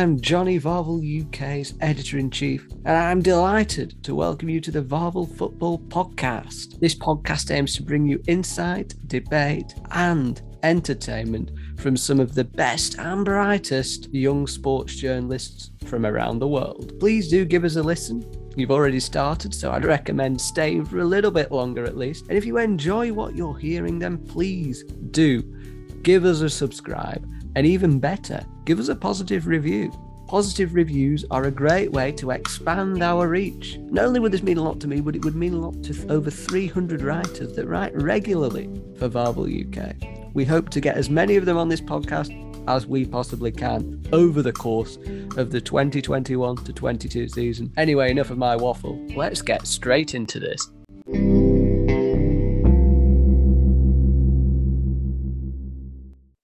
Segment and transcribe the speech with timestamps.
[0.00, 4.80] I'm Jonny VAVEL, UK's editor in chief, and I'm delighted to welcome you to the
[4.80, 6.80] VAVEL Football Podcast.
[6.80, 12.98] This podcast aims to bring you insight, debate, and entertainment from some of the best
[12.98, 16.98] and brightest young sports journalists from around the world.
[16.98, 18.24] Please do give us a listen.
[18.56, 22.26] You've already started, so I'd recommend staying for a little bit longer at least.
[22.28, 25.42] And if you enjoy what you're hearing, then please do
[26.00, 27.22] give us a subscribe,
[27.54, 29.90] and even better, give us a positive review.
[30.28, 33.78] Positive reviews are a great way to expand our reach.
[33.80, 35.82] Not only would this mean a lot to me, but it would mean a lot
[35.82, 40.34] to over 300 writers that write regularly for VAVEL UK.
[40.34, 42.30] We hope to get as many of them on this podcast
[42.68, 44.98] as we possibly can over the course
[45.36, 47.72] of the 2021 to 22 season.
[47.76, 49.04] Anyway, enough of my waffle.
[49.16, 50.70] Let's get straight into this.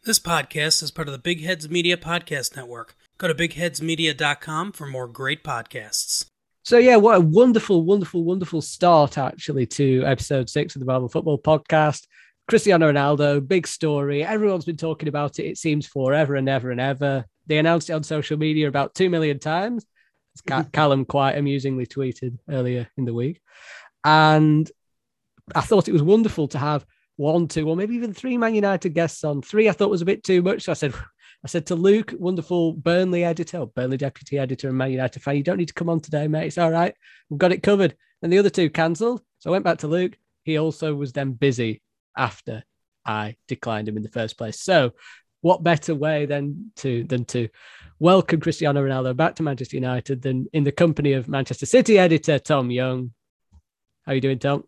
[0.07, 2.95] This podcast is part of the Big Heads Media Podcast Network.
[3.19, 6.27] Go to bigheadsmedia.com for more great podcasts.
[6.63, 11.09] So yeah, what a wonderful, wonderful, wonderful start actually to episode six of the VAVEL
[11.11, 12.07] Football Podcast.
[12.49, 14.23] Cristiano Ronaldo, big story.
[14.23, 15.47] Everyone's been talking about it.
[15.47, 17.25] It seems forever and ever and ever.
[17.49, 19.85] They announced it on social media about two million times.
[20.37, 20.71] As mm-hmm.
[20.71, 23.41] Callum quite amusingly tweeted earlier in the week,
[24.05, 24.71] and
[25.53, 28.91] I thought it was wonderful to have one, two, or maybe even three Man United
[28.91, 29.43] guests on.
[29.43, 30.63] Three I thought was a bit too much.
[30.63, 30.95] So I said,
[31.45, 35.43] I said to Luke, wonderful Burnley editor, Burnley deputy editor, and Man United fan, you
[35.43, 36.47] don't need to come on today, mate.
[36.47, 36.95] It's all right.
[37.31, 37.97] We've got it covered.
[38.23, 39.23] And the other two cancelled.
[39.39, 40.17] So I went back to Luke.
[40.45, 41.83] He also was then busy
[42.17, 42.65] after
[43.05, 44.61] I declined him in the first place.
[44.61, 44.93] So
[45.43, 47.49] what better way than to than to
[47.99, 52.39] welcome Cristiano Ronaldo back to Manchester United than in the company of Manchester City editor
[52.39, 53.13] Tom Young.
[54.05, 54.65] How are you doing, Tom?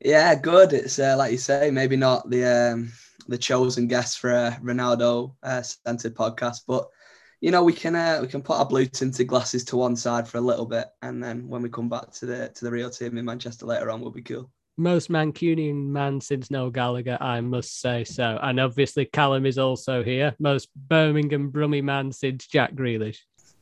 [0.00, 0.72] Yeah, good.
[0.72, 2.92] It's uh, like you say, maybe not the um,
[3.28, 6.88] the chosen guest for a Ronaldo uh, centered podcast, but
[7.40, 10.28] you know we can uh, we can put our blue tinted glasses to one side
[10.28, 12.90] for a little bit, and then when we come back to the to the real
[12.90, 14.50] team in Manchester later on, will be cool.
[14.76, 18.40] Most Mancunian man since Noel Gallagher, I must say so.
[18.42, 20.34] And obviously Callum is also here.
[20.40, 23.18] Most Birmingham Brummy man since Jack Grealish.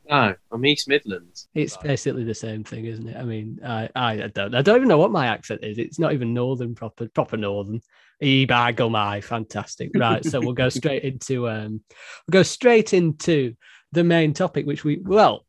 [0.09, 1.49] No, I'm East Midlands.
[1.55, 3.17] It's basically the same thing, isn't it?
[3.17, 5.79] I mean, I, I don't I don't even know what my accent is.
[5.79, 7.81] It's not even northern proper proper northern.
[8.21, 9.91] E-bag oh my fantastic.
[9.95, 10.25] Right.
[10.25, 11.83] so we'll go straight into um
[12.27, 13.55] we'll go straight into
[13.93, 15.45] the main topic, which we well,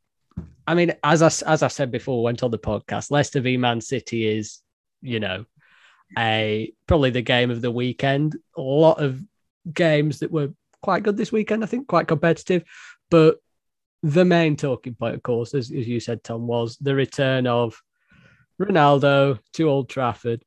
[0.67, 3.81] I mean, as I as I said before, went on the podcast, Leicester v Man
[3.81, 4.61] City is,
[5.01, 5.45] you know,
[6.17, 8.35] a probably the game of the weekend.
[8.55, 9.21] A lot of
[9.71, 10.49] games that were
[10.81, 12.63] quite good this weekend, I think, quite competitive.
[13.09, 13.37] But
[14.03, 17.81] the main talking point, of course, as, as you said, Tom, was the return of
[18.61, 20.43] Ronaldo to Old Trafford.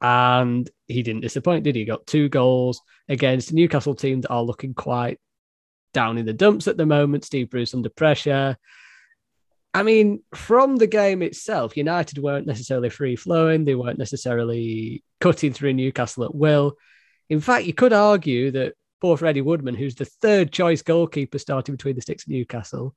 [0.00, 1.82] And he didn't disappoint, did he?
[1.82, 5.18] he got two goals against Newcastle team that are looking quite
[5.92, 7.24] down in the dumps at the moment.
[7.24, 8.56] Steve Bruce under pressure.
[9.74, 13.66] I mean, from the game itself, United weren't necessarily free flowing.
[13.66, 16.76] They weren't necessarily cutting through Newcastle at will.
[17.28, 21.74] In fact, you could argue that poor Freddie Woodman, who's the third choice goalkeeper starting
[21.74, 22.94] between the sticks at Newcastle,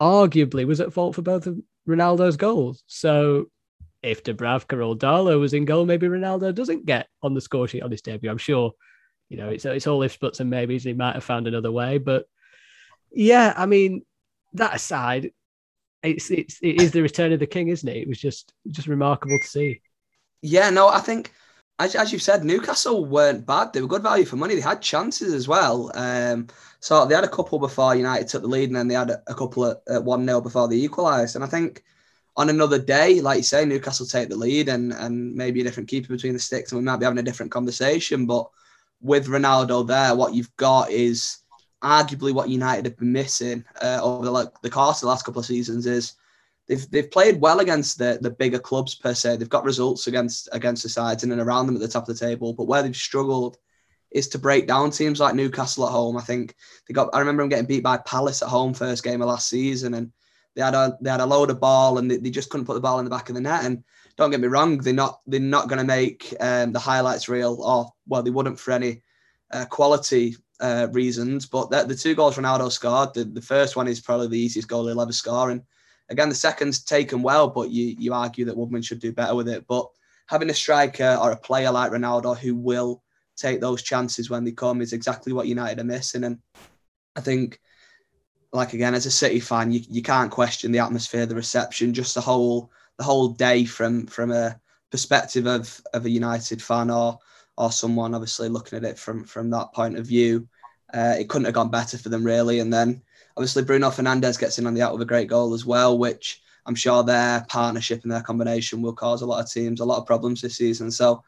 [0.00, 1.58] arguably was at fault for both of
[1.88, 2.82] Ronaldo's goals.
[2.86, 3.46] So
[4.02, 7.82] if Dubravka or Darlow was in goal, maybe Ronaldo doesn't get on the score sheet
[7.82, 8.30] on his debut.
[8.30, 8.72] I'm sure,
[9.28, 10.84] you know, it's it's all ifs, buts, and maybes.
[10.84, 12.26] He might have found another way, but
[13.12, 14.02] yeah, I mean,
[14.54, 15.32] that aside,
[16.02, 17.96] it's it's it is the return of the king, isn't it?
[17.96, 19.80] It was just just remarkable to see.
[20.42, 21.32] Yeah, no, I think
[21.80, 23.72] as, as you've said, Newcastle weren't bad.
[23.72, 24.54] They were good value for money.
[24.54, 25.90] They had chances as well.
[25.94, 26.48] Um,
[26.78, 29.22] so they had a couple before United took the lead, and then they had a,
[29.26, 31.36] a couple at one 0 before they equalised.
[31.36, 31.82] And I think
[32.36, 35.88] on another day, like you say, Newcastle take the lead, and and maybe a different
[35.88, 38.26] keeper between the sticks, and we might be having a different conversation.
[38.26, 38.50] But
[39.00, 41.38] with Ronaldo there, what you've got is
[41.82, 45.24] arguably what United have been missing uh, over the, like, the course of the last
[45.24, 46.12] couple of seasons is
[46.70, 49.36] they've they've played well against the the bigger clubs per se.
[49.36, 52.16] They've got results against against the sides in and around them at the top of
[52.16, 52.54] the table.
[52.54, 53.58] But where they've struggled
[54.12, 56.16] is to break down teams like Newcastle at home.
[56.16, 56.54] I think
[56.86, 57.10] they got.
[57.12, 60.12] I remember them getting beat by Palace at home first game of last season, and
[60.54, 62.74] they had a they had a load of ball and they, they just couldn't put
[62.74, 63.64] the ball in the back of the net.
[63.64, 63.82] And
[64.16, 67.60] don't get me wrong, they're not they're not going to make um, the highlights reel,
[67.60, 69.02] or well, they wouldn't for any
[69.50, 71.46] uh, quality uh, reasons.
[71.46, 74.68] But the, the two goals Ronaldo scored, the, the first one is probably the easiest
[74.68, 75.62] goal he'll ever score, and
[76.10, 79.48] Again, the second's taken well, but you you argue that Woodman should do better with
[79.48, 79.66] it.
[79.66, 79.88] But
[80.26, 83.02] having a striker or a player like Ronaldo who will
[83.36, 86.24] take those chances when they come is exactly what United are missing.
[86.24, 86.38] And
[87.16, 87.60] I think,
[88.52, 92.14] like again, as a City fan, you, you can't question the atmosphere, the reception, just
[92.14, 94.60] the whole the whole day from from a
[94.90, 97.18] perspective of of a United fan or
[97.56, 100.48] or someone obviously looking at it from from that point of view.
[100.92, 102.58] Uh, it couldn't have gone better for them really.
[102.58, 103.00] And then
[103.36, 106.42] obviously Bruno Fernandes gets in on the out with a great goal as well, which
[106.66, 109.98] I'm sure their partnership and their combination will cause a lot of teams a lot
[109.98, 110.90] of problems this season.
[110.90, 111.22] So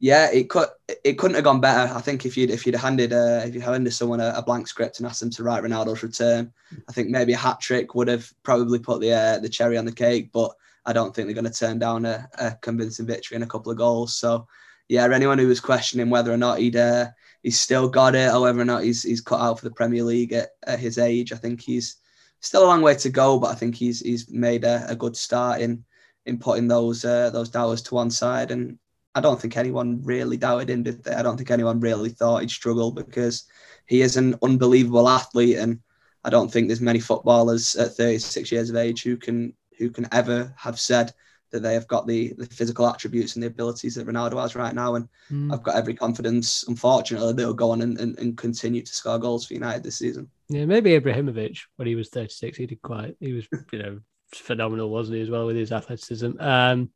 [0.00, 0.68] yeah, it could
[1.04, 1.92] it couldn't have gone better.
[1.94, 4.66] I think if you'd if you'd handed uh, if you handed someone a, a, blank
[4.66, 6.50] script and asked them to write Ronaldo's return,
[6.88, 9.84] I think maybe a hat trick would have probably put the uh, the cherry on
[9.84, 10.30] the cake.
[10.32, 10.52] But
[10.86, 13.70] I don't think they're going to turn down a, a, convincing victory and a couple
[13.70, 14.16] of goals.
[14.16, 14.46] So
[14.88, 17.08] yeah, anyone who was questioning whether or not he'd uh,
[17.42, 20.32] he's still got it However, or not he's he's cut out for the Premier League
[20.32, 21.96] at, at his age, I think he's
[22.40, 23.38] still a long way to go.
[23.38, 25.84] But I think he's he's made a, a good start in
[26.26, 28.78] in putting those uh, those doubters to one side and
[29.14, 31.12] I don't think anyone really doubted him, did they?
[31.12, 33.44] I don't think anyone really thought he'd struggle because
[33.86, 35.80] he is an unbelievable athlete, and
[36.22, 40.06] I don't think there's many footballers at 36 years of age who can who can
[40.12, 41.12] ever have said
[41.50, 44.74] that they have got the, the physical attributes and the abilities that Ronaldo has right
[44.74, 44.94] now.
[44.94, 45.52] And mm.
[45.52, 49.46] I've got every confidence, unfortunately, they'll go on and, and, and, continue to score goals
[49.46, 50.30] for United this season.
[50.48, 54.00] Yeah, maybe Ibrahimovic when he was 36, he did quite, he was, you know,
[54.34, 56.32] phenomenal, wasn't he, as well with his athleticism?
[56.38, 56.90] Um,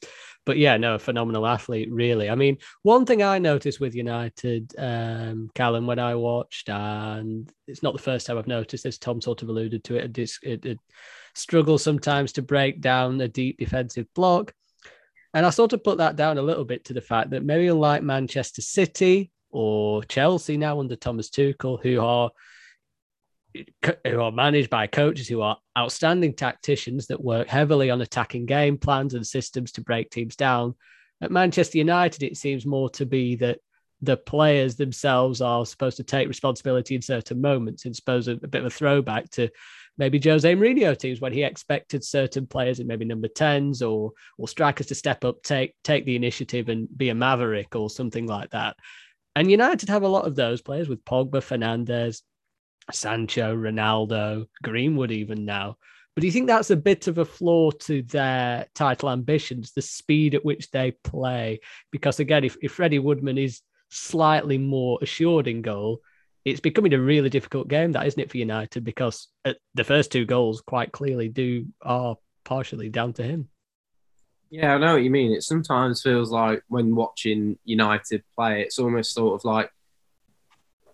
[0.46, 2.28] but yeah, no, phenomenal athlete, really.
[2.28, 7.82] I mean, one thing I noticed with United, um, Callum, when I watched, and it's
[7.82, 10.66] not the first time I've noticed this, Tom sort of alluded to it, it, it,
[10.66, 10.78] it
[11.34, 14.52] struggles sometimes to break down a deep defensive block.
[15.32, 17.66] And I sort of put that down a little bit to the fact that maybe
[17.66, 22.30] unlike Manchester City or Chelsea now under Thomas Tuchel, who are
[24.06, 28.76] who are managed by coaches who are outstanding tacticians that work heavily on attacking game
[28.76, 30.74] plans and systems to break teams down.
[31.20, 33.60] At Manchester United, it seems more to be that
[34.02, 37.84] the players themselves are supposed to take responsibility in certain moments.
[37.84, 39.48] And suppose a, a bit of a throwback to
[39.98, 44.48] maybe Jose Mourinho teams when he expected certain players in maybe number 10s or or
[44.48, 48.50] strikers to step up, take take the initiative and be a maverick or something like
[48.50, 48.76] that.
[49.36, 52.22] And United have a lot of those players with Pogba, Fernandes,
[52.92, 55.76] Sancho, Ronaldo, Greenwood, even now.
[56.14, 59.82] But do you think that's a bit of a flaw to their title ambitions, the
[59.82, 61.60] speed at which they play?
[61.90, 66.00] Because again, if, if Freddie Woodman is slightly more assured in goal,
[66.44, 68.84] it's becoming a really difficult game, that isn't it, for United?
[68.84, 73.48] Because uh, the first two goals quite clearly do are partially down to him.
[74.50, 75.32] Yeah, I know what you mean.
[75.32, 79.70] It sometimes feels like when watching United play, it's almost sort of like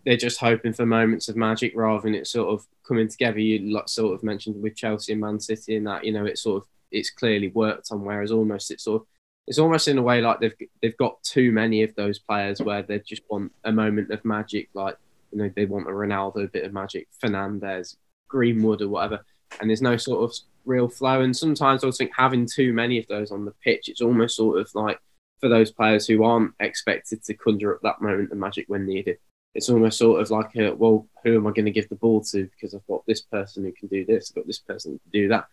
[0.07, 3.39] they're just hoping for moments of magic rather than it sort of coming together.
[3.39, 6.39] You like sort of mentioned with Chelsea and Man City and that you know it
[6.39, 8.05] sort of it's clearly worked on.
[8.05, 9.09] Whereas almost it's sort of
[9.47, 12.83] it's almost in a way like they've they've got too many of those players where
[12.83, 14.97] they just want a moment of magic, like
[15.33, 17.97] you know they want a Ronaldo a bit of magic, Fernandes,
[18.29, 19.25] Greenwood or whatever,
[19.61, 21.23] and there's no sort of real flow.
[21.23, 24.59] And sometimes I think having too many of those on the pitch, it's almost sort
[24.59, 24.99] of like
[25.41, 29.17] for those players who aren't expected to conjure up that moment of magic when needed
[29.55, 32.23] it's almost sort of like a, well, who am I going to give the ball
[32.25, 32.45] to?
[32.45, 35.11] Because I've got this person who can do this, I've got this person who can
[35.11, 35.47] do that.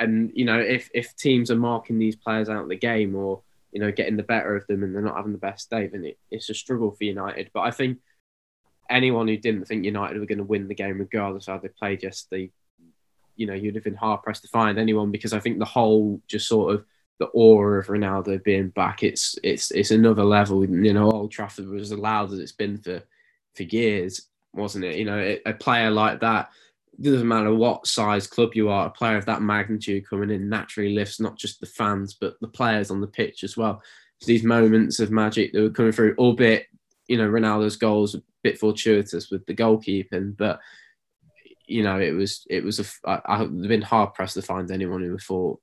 [0.00, 3.42] And you know, if if teams are marking these players out of the game or
[3.72, 6.04] you know getting the better of them and they're not having the best day, then
[6.04, 7.50] it, it's a struggle for United.
[7.52, 7.98] But I think
[8.90, 11.68] anyone who didn't think United were going to win the game, regardless of how they
[11.68, 12.50] played yesterday,
[13.36, 16.20] you know, you'd have been hard pressed to find anyone because I think the whole
[16.26, 16.84] just sort of
[17.18, 20.64] the aura of Ronaldo being back, it's it's it's another level.
[20.64, 23.02] You know, Old Trafford was as loud as it's been for
[23.54, 24.22] for years,
[24.52, 24.96] wasn't it?
[24.96, 26.50] You know, a player like that,
[27.00, 30.94] doesn't matter what size club you are, a player of that magnitude coming in naturally
[30.94, 33.82] lifts not just the fans, but the players on the pitch as well.
[34.20, 36.66] So these moments of magic that were coming through, albeit,
[37.08, 40.60] you know, Ronaldo's goals a bit fortuitous with the goalkeeping, but
[41.66, 45.02] you know, it was it was a I, I've been hard pressed to find anyone
[45.02, 45.60] who thought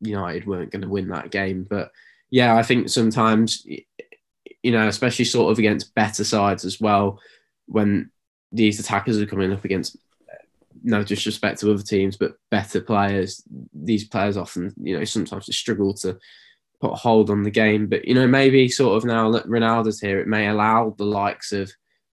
[0.00, 1.66] United weren't going to win that game.
[1.68, 1.90] But
[2.30, 3.66] yeah, I think sometimes
[4.64, 7.20] you know, especially sort of against better sides as well,
[7.66, 8.10] when
[8.50, 9.96] these attackers are coming up against
[10.82, 15.94] no disrespect to other teams, but better players, these players often, you know, sometimes struggle
[15.94, 16.18] to
[16.80, 17.86] put a hold on the game.
[17.86, 21.52] But, you know, maybe sort of now that Ronaldo's here, it may allow the likes
[21.52, 21.72] of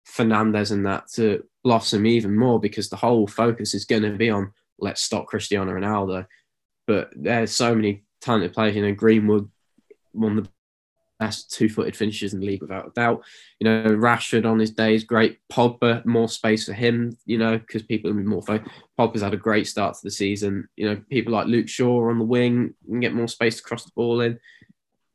[0.08, 4.30] Fernandes and that to blossom even more because the whole focus is going to be
[4.30, 6.26] on let's stop Cristiano Ronaldo.
[6.86, 9.50] But there's so many talented players, you know, Greenwood
[10.12, 10.48] won the
[11.20, 13.22] best two-footed finishers in the league without a doubt.
[13.60, 15.38] You know, Rashford on his days, great.
[15.52, 17.16] Pogba, more space for him.
[17.26, 18.74] You know, because people will be more focused.
[18.98, 20.68] Pogba's had a great start to the season.
[20.76, 23.84] You know, people like Luke Shaw on the wing can get more space to cross
[23.84, 24.40] the ball in.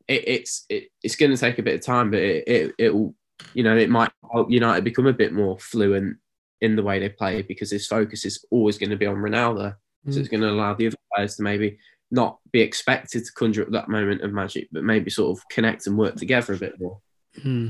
[0.08, 2.94] It, it's it, it's going to take a bit of time, but it, it it
[2.94, 3.14] will.
[3.52, 6.16] You know, it might help United become a bit more fluent
[6.62, 9.74] in the way they play because his focus is always going to be on Ronaldo.
[10.06, 10.14] Mm.
[10.14, 11.78] So it's going to allow the other players to maybe
[12.10, 15.86] not be expected to conjure up that moment of magic, but maybe sort of connect
[15.86, 17.00] and work together a bit more.
[17.42, 17.68] Hmm.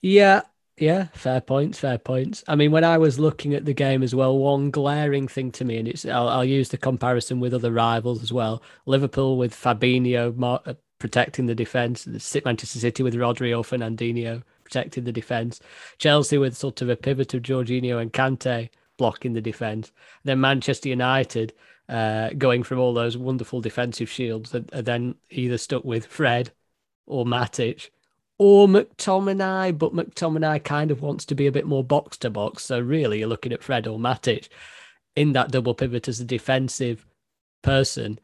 [0.00, 0.42] Yeah,
[0.76, 2.42] Yeah, fair points, fair points.
[2.48, 5.64] I mean, when I was looking at the game as well, one glaring thing to
[5.64, 8.62] me, and it's I'll, I'll use the comparison with other rivals as well.
[8.84, 10.34] Liverpool with Fabinho
[10.66, 12.06] uh, protecting the defence,
[12.44, 15.60] Manchester City with Rodri or Fernandinho protecting the defence,
[15.98, 19.92] Chelsea with sort of a pivot of Jorginho and Kante blocking the defence,
[20.24, 21.52] then Manchester United
[21.88, 26.50] uh, going from all those wonderful defensive shields, that are then either stuck with Fred
[27.06, 27.90] or Matic
[28.38, 32.64] or McTominay, but McTominay kind of wants to be a bit more box to box.
[32.64, 34.48] So really, you're looking at Fred or Matic
[35.14, 37.06] in that double pivot as a defensive
[37.62, 38.18] person,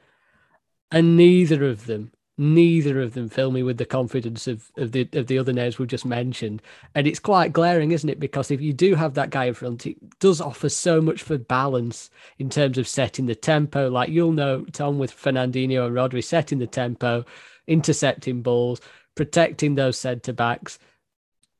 [0.90, 5.08] and neither of them, neither of them fill me with the confidence of, of the
[5.12, 6.62] of the other names we've just mentioned.
[6.94, 8.18] And it's quite glaring, isn't it?
[8.18, 11.38] Because if you do have that guy in front, it does offer so much for
[11.38, 13.88] balance in terms of setting the tempo.
[13.88, 17.24] Like you'll know, Tom, with Fernandinho and Rodri setting the tempo,
[17.66, 18.80] intercepting balls
[19.14, 20.78] protecting those centre backs,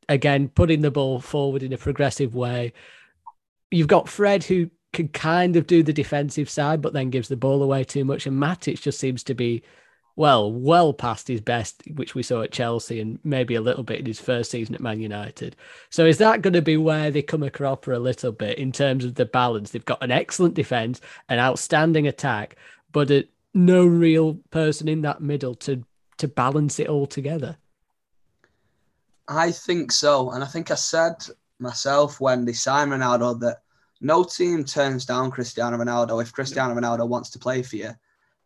[0.09, 2.73] again, putting the ball forward in a progressive way.
[3.71, 7.37] You've got Fred who can kind of do the defensive side, but then gives the
[7.37, 8.27] ball away too much.
[8.27, 9.63] And Matic just seems to be,
[10.21, 14.01] well, well past his best, which we saw at Chelsea and maybe a little bit
[14.01, 15.57] in his first season at Man United.
[15.89, 18.71] So is that going to be where they come a cropper a little bit in
[18.71, 19.71] terms of the balance?
[19.71, 21.01] They've got an excellent defense,
[21.31, 22.57] an outstanding attack,
[22.93, 25.83] but a, no real person in that middle to
[26.19, 27.57] to balance it all together?
[29.27, 30.33] I think so.
[30.33, 31.15] And I think I said
[31.59, 33.63] myself when they signed Ronaldo that
[34.03, 37.95] no team turns down Cristiano Ronaldo if Cristiano Ronaldo wants to play for you.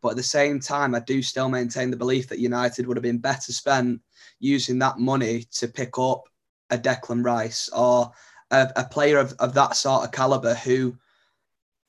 [0.04, 3.02] But at the same time, I do still maintain the belief that United would have
[3.02, 4.02] been better spent
[4.38, 6.28] using that money to pick up
[6.68, 8.12] a Declan Rice or
[8.50, 10.94] a, a player of, of that sort of caliber who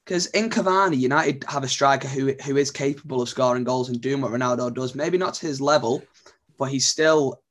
[0.05, 3.99] because in Cavani, United have a striker who who is capable of scoring goals and
[3.99, 4.95] doing what Ronaldo does.
[4.95, 6.01] Maybe not to his level,
[6.57, 7.41] but he's still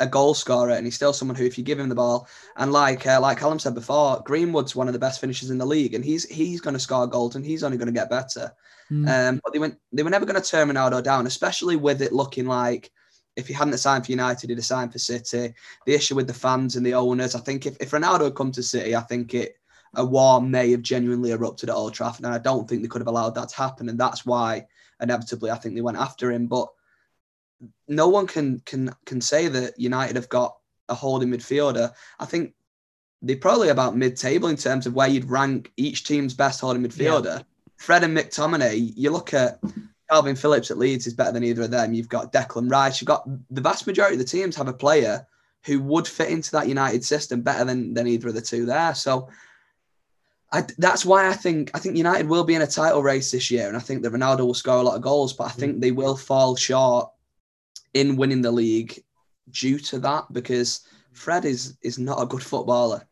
[0.00, 2.74] a goal scorer and he's still someone who, if you give him the ball, and
[2.74, 5.94] like uh, like Callum said before, Greenwood's one of the best finishers in the league,
[5.94, 8.52] and he's he's going to score goals and he's only going to get better.
[8.90, 9.08] Mm.
[9.08, 12.12] Um, but they went they were never going to turn Ronaldo down, especially with it
[12.12, 12.90] looking like
[13.36, 15.54] if he hadn't signed for United, he'd have signed for City.
[15.86, 18.52] The issue with the fans and the owners, I think if, if Ronaldo had come
[18.52, 19.56] to City, I think it
[19.94, 23.00] a war may have genuinely erupted at Old Trafford, and I don't think they could
[23.00, 24.66] have allowed that to happen, and that's why
[25.00, 26.46] inevitably I think they went after him.
[26.46, 26.68] But
[27.88, 30.56] no one can can can say that United have got
[30.88, 31.92] a holding midfielder.
[32.18, 32.54] I think
[33.22, 37.38] they're probably about mid-table in terms of where you'd rank each team's best holding midfielder.
[37.38, 37.42] Yeah.
[37.80, 38.92] Fred and McTominay.
[38.94, 39.58] You look at
[40.12, 41.94] Kalvin Phillips at Leeds is better than either of them.
[41.94, 43.00] You've got Declan Rice.
[43.00, 45.26] You've got the vast majority of the teams have a player
[45.64, 48.94] who would fit into that United system better than than either of the two there.
[48.94, 49.30] So
[50.52, 53.50] I, that's why I think I think United will be in a title race this
[53.50, 55.80] year, and I think that Ronaldo will score a lot of goals, but I think
[55.80, 57.10] they will fall short
[57.94, 59.02] in winning the league
[59.50, 60.80] due to that because
[61.12, 63.06] Fred is is not a good footballer.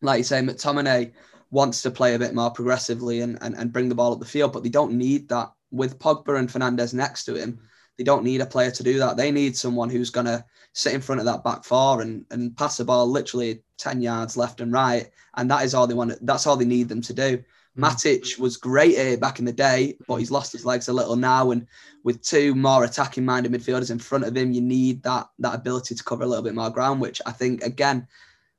[0.00, 1.12] Like you say, McTominay
[1.50, 4.26] wants to play a bit more progressively and, and, and bring the ball up the
[4.26, 7.58] field, but they don't need that with Pogba and Fernandes next to him.
[7.96, 9.16] They don't need a player to do that.
[9.16, 12.56] They need someone who's going to sit in front of that back four and, and
[12.56, 15.10] pass the ball literally 10 yards left and right.
[15.36, 16.14] And that is all they want.
[16.24, 17.38] That's all they need them to do.
[17.38, 17.44] Mm.
[17.76, 21.16] Matic was great here back in the day, but he's lost his legs a little
[21.16, 21.50] now.
[21.50, 21.66] And
[22.04, 25.96] with two more attacking minded midfielders in front of him, you need that that ability
[25.96, 28.06] to cover a little bit more ground, which I think, again,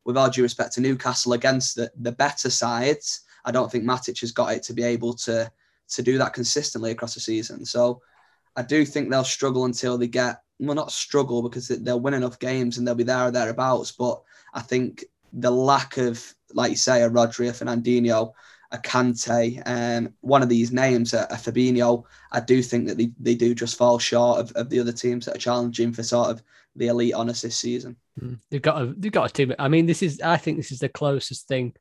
[0.05, 4.19] with all due respect to Newcastle against the, the better sides, I don't think Matic
[4.21, 5.51] has got it to be able to
[5.89, 7.65] to do that consistently across the season.
[7.65, 8.01] So
[8.55, 12.37] I do think they'll struggle until they get well, not struggle because they'll win enough
[12.37, 13.91] games and they'll be there or thereabouts.
[13.91, 14.21] But
[14.53, 18.33] I think the lack of, like you say, a Rodri, a Fernandinho,
[18.71, 23.11] a Kante, um, one of these names, a, a Fabinho, I do think that they,
[23.19, 26.29] they do just fall short of, of the other teams that are challenging for sort
[26.29, 26.43] of
[26.75, 27.95] the elite honors this season.
[28.49, 29.53] They've got a they've got a team.
[29.59, 31.73] I mean, this is I think this is the closest thing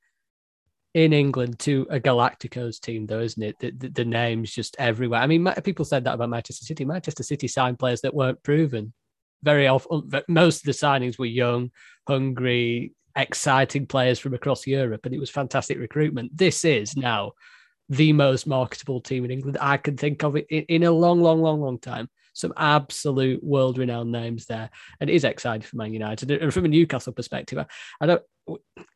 [0.95, 3.59] in England to a Galacticos team, though, isn't it?
[3.61, 5.21] The, the, the, names just everywhere.
[5.21, 6.85] I mean, people said that about Manchester City.
[6.85, 8.95] Manchester City signed players that weren't proven.
[9.42, 11.71] Very often, most of the signings were young,
[12.09, 16.37] hungry, exciting players from across Europe, and it was fantastic recruitment.
[16.37, 17.33] This is now
[17.88, 21.40] the most marketable team in England I can think of it in a long, long,
[21.40, 24.71] long, long time some absolute world renowned names there.
[25.00, 26.30] And it is exciting for Man United.
[26.30, 27.66] And from a Newcastle perspective, I,
[28.00, 28.23] I don't,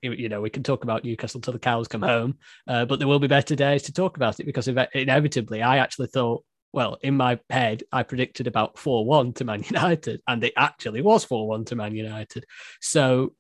[0.01, 3.09] you know, we can talk about Newcastle till the cows come home, uh, but there
[3.09, 7.17] will be better days to talk about it because inevitably, I actually thought, well, in
[7.17, 11.49] my head, I predicted about 4 1 to Man United, and it actually was 4
[11.49, 12.47] 1 to Man United.
[12.81, 13.35] So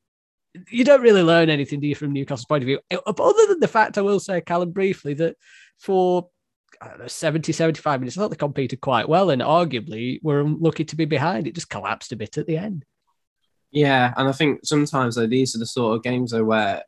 [0.68, 2.80] you don't really learn anything, do you, from Newcastle's point of view?
[3.06, 5.36] Other than the fact, I will say, Callum, briefly, that
[5.78, 6.28] for
[6.98, 8.16] know, 70, 75 minutes.
[8.16, 11.46] I thought they competed quite well and arguably were lucky to be behind.
[11.46, 12.84] It just collapsed a bit at the end.
[13.70, 16.82] Yeah, and I think sometimes though these are the sort of games though where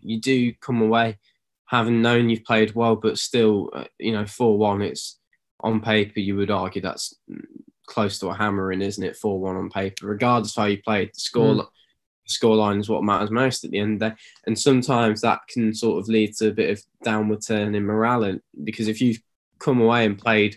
[0.00, 1.18] you do come away
[1.70, 4.82] having known you've played well, but still, uh, you know, four one.
[4.82, 5.20] It's
[5.60, 7.14] on paper you would argue that's
[7.86, 9.16] close to a hammering, isn't it?
[9.16, 11.10] Four one on paper, regardless of how you played.
[11.14, 11.66] The score mm.
[12.28, 14.16] scoreline is what matters most at the end of the day,
[14.46, 18.40] and sometimes that can sort of lead to a bit of downward turn in morale,
[18.64, 19.22] because if you've
[19.60, 20.56] come away and played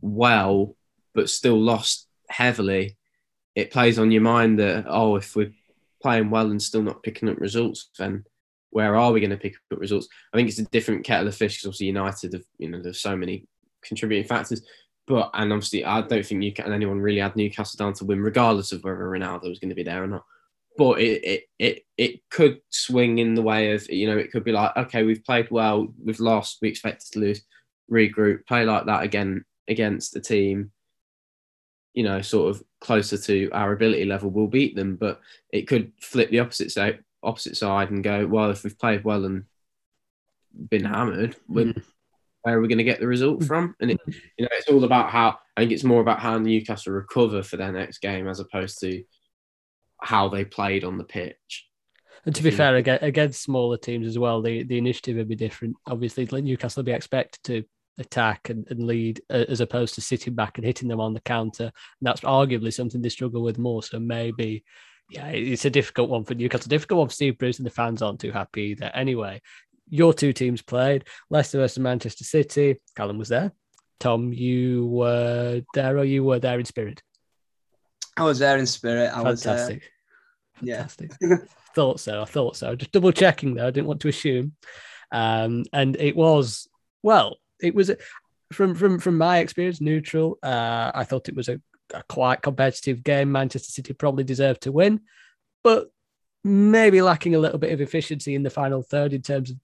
[0.00, 0.74] well
[1.14, 2.96] but still lost heavily,
[3.54, 5.52] it plays on your mind that oh, if we're
[6.00, 8.24] playing well and still not picking up results, then
[8.70, 10.08] where are we going to pick up results?
[10.32, 13.00] I think it's a different kettle of fish because obviously United have, you know, there's
[13.00, 13.46] so many
[13.82, 14.62] contributing factors.
[15.06, 18.72] But and obviously, I don't think Newcastle anyone really had Newcastle down to win, regardless
[18.72, 20.24] of whether Ronaldo was going to be there or not.
[20.76, 24.44] But it, it it it could swing in the way of you know it could
[24.44, 27.42] be like okay we've played well we've lost we expected to lose
[27.90, 30.70] regroup play like that again against the team
[31.94, 35.92] you know sort of closer to our ability level we'll beat them but it could
[36.00, 39.44] flip the opposite side opposite side and go, well, if we've played well and
[40.70, 41.82] been hammered, mm.
[42.42, 43.74] where are we going to get the result from?
[43.80, 46.92] And it, you know, it's all about how I think it's more about how Newcastle
[46.92, 49.02] recover for their next game as opposed to
[50.00, 51.66] how they played on the pitch.
[52.24, 55.76] And to be fair, against smaller teams as well, the, the initiative would be different.
[55.86, 57.64] Obviously, Newcastle would be expected to
[57.98, 61.20] attack and, and lead uh, as opposed to sitting back and hitting them on the
[61.20, 61.64] counter.
[61.64, 63.82] And that's arguably something they struggle with more.
[63.82, 64.64] So maybe
[65.10, 66.68] yeah, it's a difficult one for Newcastle.
[66.68, 68.90] Difficult one for Steve Bruce, and the fans aren't too happy either.
[68.94, 69.40] Anyway,
[69.88, 72.76] your two teams played Leicester versus Manchester City.
[72.94, 73.52] Callum was there.
[74.00, 77.02] Tom, you were there, or you were there in spirit?
[78.16, 79.10] I was there in spirit.
[79.14, 79.82] I Fantastic.
[80.60, 81.12] was Fantastic.
[81.20, 81.36] Yeah.
[81.74, 82.22] thought so.
[82.22, 82.74] I thought so.
[82.74, 83.68] Just double checking though.
[83.68, 84.54] I didn't want to assume.
[85.10, 86.68] Um, and it was
[87.02, 87.36] well.
[87.60, 87.90] It was
[88.52, 90.38] from from from my experience neutral.
[90.42, 91.60] Uh, I thought it was a
[91.94, 93.32] a quite competitive game.
[93.32, 95.00] Manchester City probably deserved to win,
[95.64, 95.90] but
[96.44, 99.56] maybe lacking a little bit of efficiency in the final third in terms of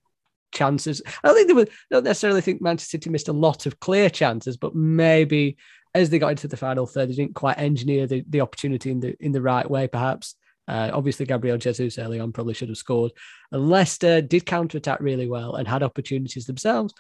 [0.53, 1.03] chances.
[1.23, 4.09] I don't think they were, don't necessarily think Manchester City missed a lot of clear
[4.11, 5.57] chances, but maybe
[5.95, 9.01] as they got into the final third, they didn't quite engineer the, the opportunity in
[9.01, 10.35] the in the right way, perhaps.
[10.67, 13.13] Uh, obviously, Gabriel Jesus early on probably should have scored.
[13.53, 16.95] And Leicester did counter attack really well and had opportunities themselves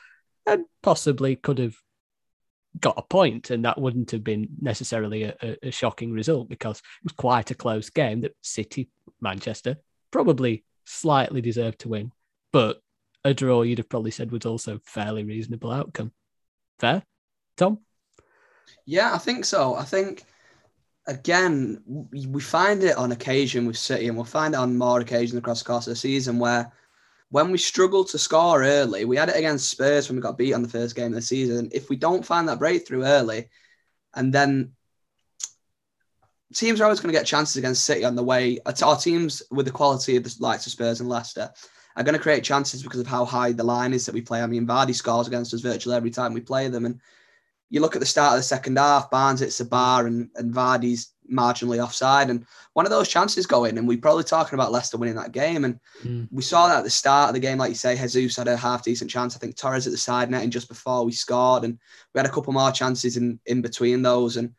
[0.46, 1.74] and possibly could have
[2.80, 7.04] got a point, and that wouldn't have been necessarily a, a, shocking result because it
[7.04, 8.88] was quite a close game that City,
[9.20, 9.76] Manchester
[10.10, 12.12] probably slightly deserved to win,
[12.52, 12.80] but
[13.24, 16.12] a draw you'd have probably said was also fairly reasonable outcome.
[16.78, 17.02] Fair,
[17.56, 17.78] Tom?
[18.86, 19.74] Yeah, I think so.
[19.74, 20.24] I think
[21.06, 25.38] again we find it on occasion with City, and we'll find it on more occasions
[25.38, 26.72] across the course of the season where
[27.34, 30.52] when we struggle to score early, we had it against Spurs when we got beat
[30.52, 31.68] on the first game of the season.
[31.72, 33.48] If we don't find that breakthrough early,
[34.14, 34.70] and then
[36.54, 38.60] teams are always going to get chances against City on the way.
[38.64, 41.50] Uh, our teams with the quality of the likes of Spurs and Leicester
[41.96, 44.40] are going to create chances because of how high the line is that we play.
[44.40, 47.00] I mean, Vardy scores against us virtually every time we play them, and
[47.68, 50.54] you look at the start of the second half, Barnes hits the bar and, and
[50.54, 52.30] Vardy's marginally offside.
[52.30, 55.32] And one of those chances go in, and we're probably talking about Leicester winning that
[55.32, 55.64] game.
[55.64, 56.28] And mm.
[56.30, 58.56] we saw that at the start of the game, like you say, Jesus had a
[58.56, 59.34] half decent chance.
[59.34, 61.78] I think Torres at the side netting just before we scored, and
[62.12, 64.36] we had a couple more chances in, in between those.
[64.36, 64.54] And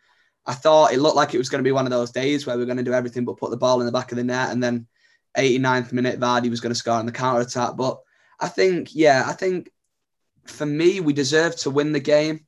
[0.46, 2.58] I thought it looked like it was going to be one of those days where
[2.58, 4.24] we are going to do everything but put the ball in the back of the
[4.24, 4.52] net.
[4.52, 4.88] And then
[5.38, 7.76] 89th minute, Vardy was going to score on the counter attack.
[7.76, 8.00] But
[8.40, 9.72] I think, yeah, I think
[10.46, 12.46] for me, we deserve to win the game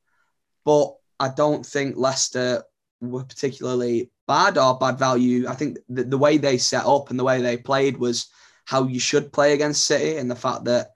[0.68, 2.62] but I don't think Leicester
[3.00, 5.48] were particularly bad or bad value.
[5.48, 8.28] I think the, the way they set up and the way they played was
[8.64, 10.90] how you should play against City, and the fact that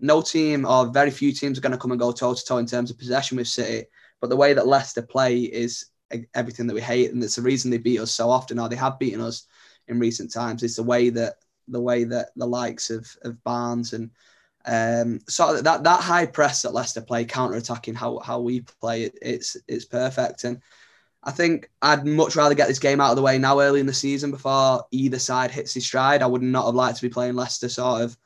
[0.00, 2.58] no team or very few teams are going to come and go toe to toe
[2.58, 3.86] in terms of possession with City.
[4.20, 5.86] But the way that Leicester play is
[6.34, 8.76] everything that we hate, and it's the reason they beat us so often, or they
[8.76, 9.46] have beaten us
[9.88, 10.62] in recent times.
[10.62, 11.34] Is the way that
[11.68, 14.10] the way that the likes of of Barnes and
[14.64, 19.04] um, so that that high press that Leicester play, counter attacking how how we play,
[19.04, 20.44] it, it's it's perfect.
[20.44, 20.60] And
[21.24, 23.86] I think I'd much rather get this game out of the way now, early in
[23.86, 26.22] the season, before either side hits his stride.
[26.22, 28.16] I would not have liked to be playing Leicester sort of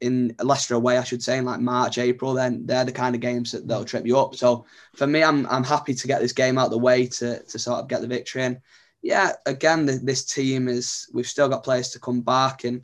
[0.00, 2.34] in Leicester away, I should say, in like March, April.
[2.34, 4.34] Then they're the kind of games that that'll trip you up.
[4.34, 7.42] So for me, I'm I'm happy to get this game out of the way to
[7.42, 8.42] to sort of get the victory.
[8.42, 8.60] And
[9.00, 12.82] yeah, again, the, this team is we've still got players to come back and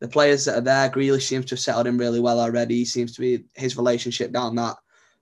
[0.00, 2.76] the players that are there, Grealish seems to have settled in really well already.
[2.76, 4.76] He seems to be his relationship down that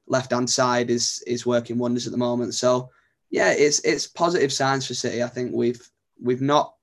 [0.07, 2.55] left hand side is is working wonders at the moment.
[2.55, 2.91] So
[3.31, 5.23] yeah, it's it's positive signs for City.
[5.23, 5.89] I think we've
[6.21, 6.75] we've not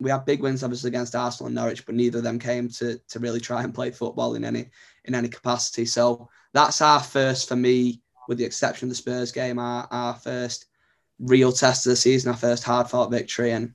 [0.00, 2.98] we have big wins obviously against Arsenal and Norwich, but neither of them came to
[3.08, 4.70] to really try and play football in any
[5.04, 5.84] in any capacity.
[5.84, 10.14] So that's our first for me, with the exception of the Spurs game, our, our
[10.14, 10.66] first
[11.18, 13.52] real test of the season, our first hard fought victory.
[13.52, 13.74] And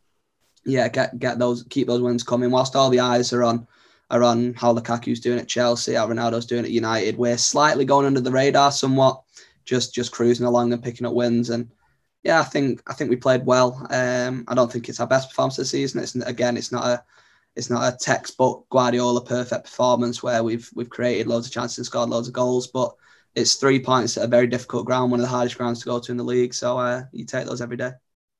[0.65, 2.51] yeah, get get those keep those wins coming.
[2.51, 3.67] Whilst all the eyes are on
[4.09, 8.05] are on how Lukaku's doing at Chelsea, how Ronaldo's doing at United, we're slightly going
[8.05, 9.21] under the radar somewhat,
[9.65, 11.49] just just cruising along and picking up wins.
[11.49, 11.69] And
[12.23, 13.85] yeah, I think I think we played well.
[13.89, 16.01] Um, I don't think it's our best performance this season.
[16.01, 17.03] It's again, it's not a
[17.55, 21.85] it's not a textbook Guardiola perfect performance where we've we've created loads of chances and
[21.85, 22.93] scored loads of goals, but
[23.35, 25.99] it's three points at a very difficult ground, one of the hardest grounds to go
[25.99, 26.53] to in the league.
[26.53, 27.91] So uh, you take those every day.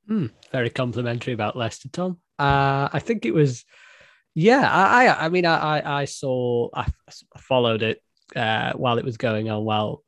[0.10, 2.20] Mm, very complimentary about Leicester, Tom.
[2.38, 3.66] Uh, I think it was,
[4.36, 4.70] yeah.
[4.70, 6.86] I, I, I mean, I, I saw, I
[7.38, 8.04] followed it
[8.36, 10.04] uh, while it was going on, while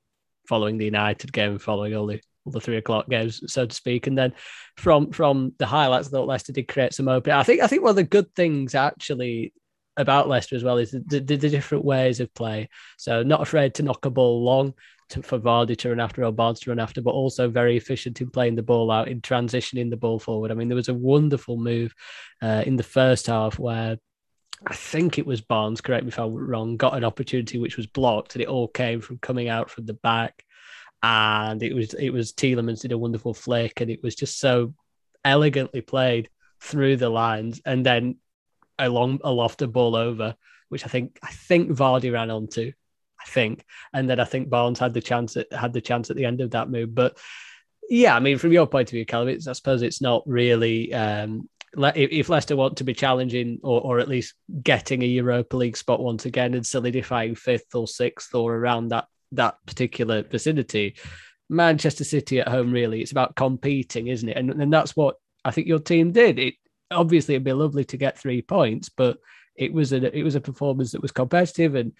[0.47, 4.08] following the United game, following all the all the three o'clock games, so to speak.
[4.08, 4.34] And then
[4.77, 7.34] from from the highlights, I thought Leicester did create some open.
[7.34, 9.53] I think I think one of the good things actually
[9.97, 12.69] about Leicester as well is the, the, the different ways of play.
[12.97, 14.73] So not afraid to knock a ball long,
[15.10, 18.21] to, for Vardy to run after or Barnes to run after, but also very efficient
[18.21, 20.51] in playing the ball out, in transitioning the ball forward.
[20.51, 21.93] I mean, there was a wonderful move
[22.41, 23.97] uh, in the first half where
[24.67, 27.88] I think it was Barnes, correct me if I'm wrong, got an opportunity which was
[27.88, 30.43] blocked, and it all came from coming out from the back.
[31.05, 34.73] And it was it was Tielemans did a wonderful flick, and it was just so
[35.23, 38.15] elegantly played through the lines, and then
[38.79, 40.35] a long a lofted ball over,
[40.69, 42.71] which I think I think Vardy ran onto,
[43.21, 43.63] I think,
[43.93, 46.41] and then I think Barnes had the chance at, had the chance at the end
[46.41, 46.95] of that move.
[46.95, 47.19] But
[47.87, 50.91] yeah, I mean, from your point of view, Callum, I suppose it's not really.
[50.91, 55.77] Um, if Leicester want to be challenging or, or at least getting a Europa League
[55.77, 60.95] spot once again and solidifying fifth or sixth or around that that particular vicinity,
[61.49, 64.37] Manchester City at home really it's about competing, isn't it?
[64.37, 66.39] And and that's what I think your team did.
[66.39, 66.55] It
[66.91, 69.17] obviously it'd be lovely to get three points, but
[69.55, 71.93] it was a it was a performance that was competitive and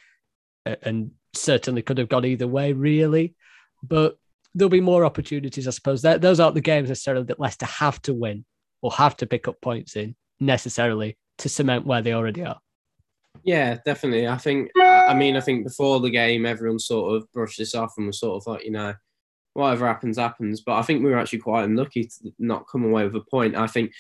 [0.82, 3.36] and certainly could have gone either way, really.
[3.84, 4.18] But
[4.54, 6.02] there'll be more opportunities, I suppose.
[6.02, 8.46] That, those aren't the games necessarily that Leicester have to win
[8.82, 12.60] or have to pick up points in necessarily to cement where they already are.
[13.44, 14.28] Yeah, definitely.
[14.28, 14.72] I think,
[15.08, 18.20] I mean, I think before the game, everyone sort of brushed this off and was
[18.20, 18.94] sort of like, you know,
[19.54, 20.62] whatever happens, happens.
[20.62, 23.56] But I think we were actually quite unlucky to not come away with a point.
[23.56, 23.92] I think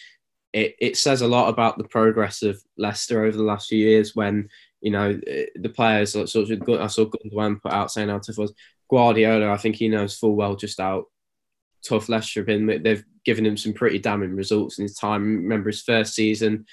[0.54, 4.16] it, it says a lot about the progress of Leicester over the last few years
[4.16, 4.50] when
[4.86, 5.20] you know,
[5.56, 8.54] the players sort of I saw Gundogan put out saying how tough was
[8.88, 9.50] Guardiola.
[9.50, 11.06] I think he knows full well just how
[11.84, 12.68] tough Leicester have been.
[12.84, 15.38] They've given him some pretty damning results in his time.
[15.38, 16.68] Remember his first season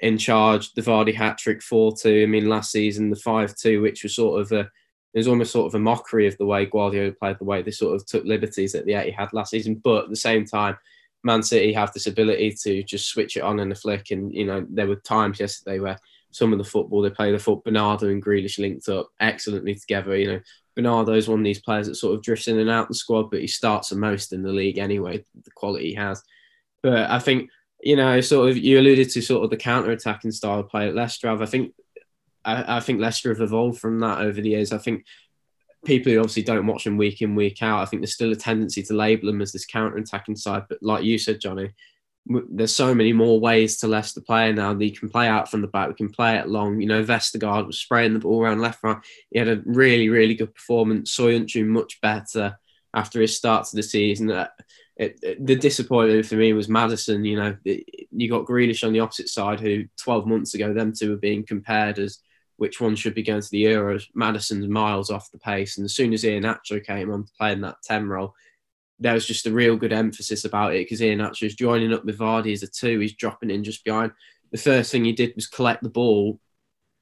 [0.00, 2.22] in charge, the Vardy hat trick 4 2.
[2.22, 5.52] I mean, last season, the 5 2, which was sort of a, it was almost
[5.52, 8.24] sort of a mockery of the way Guardiola played, the way they sort of took
[8.24, 9.76] liberties that the Etihad last season.
[9.76, 10.76] But at the same time,
[11.22, 14.10] Man City have this ability to just switch it on in a flick.
[14.10, 15.98] And, you know, there were times yesterday where
[16.34, 17.30] some of the football they play.
[17.30, 20.16] The foot Bernardo and Grealish linked up excellently together.
[20.16, 20.40] You know,
[20.74, 23.40] Bernardo's one of these players that sort of drifts in and out the squad, but
[23.40, 25.24] he starts the most in the league anyway.
[25.44, 26.22] The quality he has,
[26.82, 27.50] but I think
[27.84, 30.94] you know, sort of you alluded to sort of the counter-attacking style of play at
[30.94, 31.28] Leicester.
[31.28, 31.74] I think
[32.42, 34.72] I, I think Leicester have evolved from that over the years.
[34.72, 35.04] I think
[35.84, 38.36] people who obviously don't watch them week in week out, I think there's still a
[38.36, 40.64] tendency to label them as this counter-attacking side.
[40.66, 41.74] But like you said, Jonny,
[42.50, 44.72] there's so many more ways to Leicester play now.
[44.72, 45.88] They can play out from the back.
[45.88, 46.80] We can play it long.
[46.80, 48.96] You know, Vestergaard was spraying the ball around left right.
[49.30, 51.14] He had a really, really good performance.
[51.14, 52.56] Soyuncu much better
[52.94, 54.30] after his start to the season.
[54.96, 57.24] It, it, the disappointment for me was Maddison.
[57.24, 60.92] You know, it, you got Grealish on the opposite side, who 12 months ago them
[60.92, 62.20] two were being compared as
[62.56, 64.04] which one should be going to the Euros.
[64.14, 67.82] Maddison's miles off the pace, and as soon as Ian Iheanacho came on playing that
[67.82, 68.34] 10 role,
[69.00, 72.04] there was just a real good emphasis about it because Ian Iheanacho is joining up
[72.04, 73.00] with Vardy as a two.
[73.00, 74.12] He's dropping in just behind.
[74.52, 76.38] The first thing he did was collect the ball,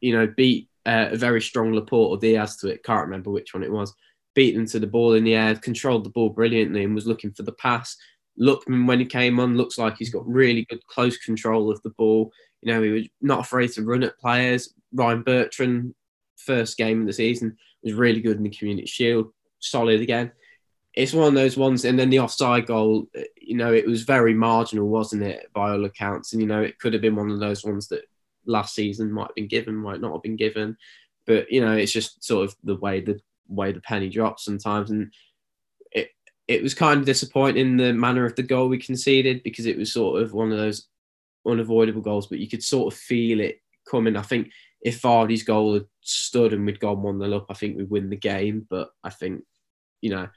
[0.00, 2.82] you know, beat uh, a very strong Laporte or Diaz to it.
[2.82, 3.94] Can't remember which one it was.
[4.34, 7.32] Beat them to the ball in the air, controlled the ball brilliantly, and was looking
[7.32, 7.96] for the pass.
[8.40, 11.90] Lookman, when he came on, looks like he's got really good close control of the
[11.90, 12.32] ball.
[12.62, 14.72] You know, he was not afraid to run at players.
[14.92, 15.94] Ryan Bertrand,
[16.36, 20.32] first game of the season, was really good in the Community Shield, solid again
[20.94, 21.84] it's one of those ones.
[21.84, 23.08] And then the offside goal,
[23.40, 26.32] you know, it was very marginal, wasn't it, by all accounts?
[26.32, 28.04] And you know, it could have been one of those ones that
[28.44, 30.76] last season might have been given, might not have been given.
[31.26, 34.90] But you know, it's just sort of the way the way the penny drops sometimes,
[34.90, 35.12] and
[35.92, 36.10] it
[36.48, 39.92] it was kind of disappointing the manner of the goal we conceded because it was
[39.92, 40.88] sort of one of those
[41.46, 44.16] unavoidable goals, but you could sort of feel it coming.
[44.16, 44.50] I think
[44.82, 48.10] if Vardy's goal had stood and we'd gone one 0 up, I think we'd win
[48.10, 48.66] the game.
[48.68, 49.44] But I think
[50.00, 50.28] you know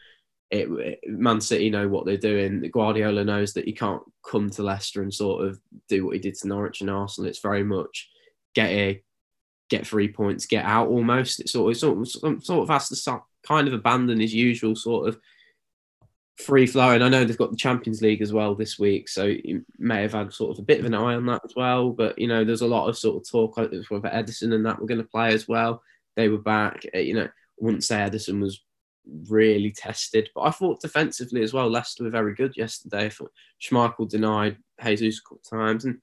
[0.51, 2.61] it, Man City know what they're doing.
[2.61, 6.19] The Guardiola knows that he can't come to Leicester and sort of do what he
[6.19, 7.29] did to Norwich and Arsenal.
[7.29, 8.09] It's very much
[8.53, 9.01] get a
[9.69, 11.39] get three points, get out almost.
[11.39, 15.07] It sort of, sort of, sort of has to kind of abandon his usual sort
[15.07, 15.19] of
[16.37, 17.01] free flowing.
[17.01, 20.13] I know they've got the Champions League as well this week, so you may have
[20.13, 21.89] had sort of a bit of an eye on that as well.
[21.89, 24.87] But you know, there's a lot of sort of talk whether Ederson and that were
[24.87, 25.81] going to play as well.
[26.15, 26.85] They were back.
[26.93, 27.27] Uh, you know,
[27.59, 28.61] wouldn't say Ederson was
[29.29, 33.05] really tested, but I thought defensively as well, Leicester were very good yesterday.
[33.05, 35.99] I thought Schmeichel denied Jesus a couple of times, and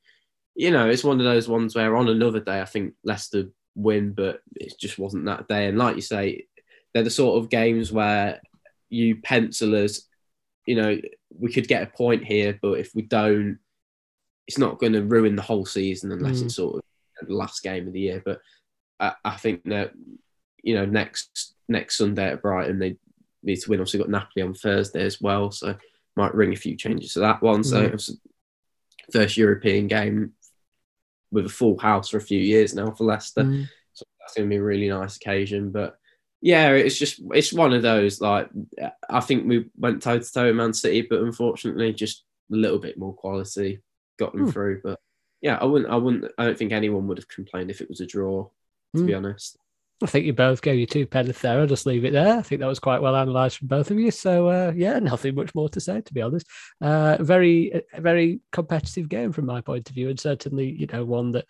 [0.54, 4.12] you know, it's one of those ones where on another day I think Leicester win,
[4.12, 5.66] but it just wasn't that day.
[5.66, 6.46] And like you say,
[6.92, 8.40] they're the sort of games where
[8.90, 10.06] you pencilers,
[10.66, 11.00] you know,
[11.38, 13.58] we could get a point here, but if we don't,
[14.46, 16.46] it's not going to ruin the whole season unless mm.
[16.46, 18.22] it's sort of the last game of the year.
[18.24, 18.40] But
[19.00, 19.92] I, I, think that
[20.62, 22.96] you know next next Sunday at Brighton they
[23.42, 23.80] need to win.
[23.80, 25.76] Also got Napoli on Thursday as well, so
[26.16, 27.62] might ring a few changes to that one.
[27.62, 28.00] Mm.
[28.00, 28.14] So
[29.12, 30.32] first European game
[31.32, 33.42] with a full house for a few years now for Leicester.
[33.42, 33.66] Mm.
[33.94, 35.72] So that's going to be a really nice occasion.
[35.72, 35.96] But
[36.40, 38.48] yeah, it's just it's one of those like
[39.08, 42.78] I think we went toe to toe with Man City, but unfortunately, just a little
[42.78, 43.80] bit more quality
[44.18, 44.50] got them hmm.
[44.50, 44.80] through.
[44.84, 45.00] But
[45.40, 48.00] yeah, I wouldn't, I wouldn't, I don't think anyone would have complained if it was
[48.00, 48.48] a draw.
[48.94, 49.06] To hmm.
[49.06, 49.56] be honest,
[50.02, 51.60] I think you both gave you two penneth there.
[51.60, 52.38] I'll just leave it there.
[52.38, 54.10] I think that was quite well analysed from both of you.
[54.10, 56.46] So uh, yeah, nothing much more to say to be honest.
[56.80, 61.32] Uh, very, very competitive game from my point of view, and certainly you know one
[61.32, 61.46] that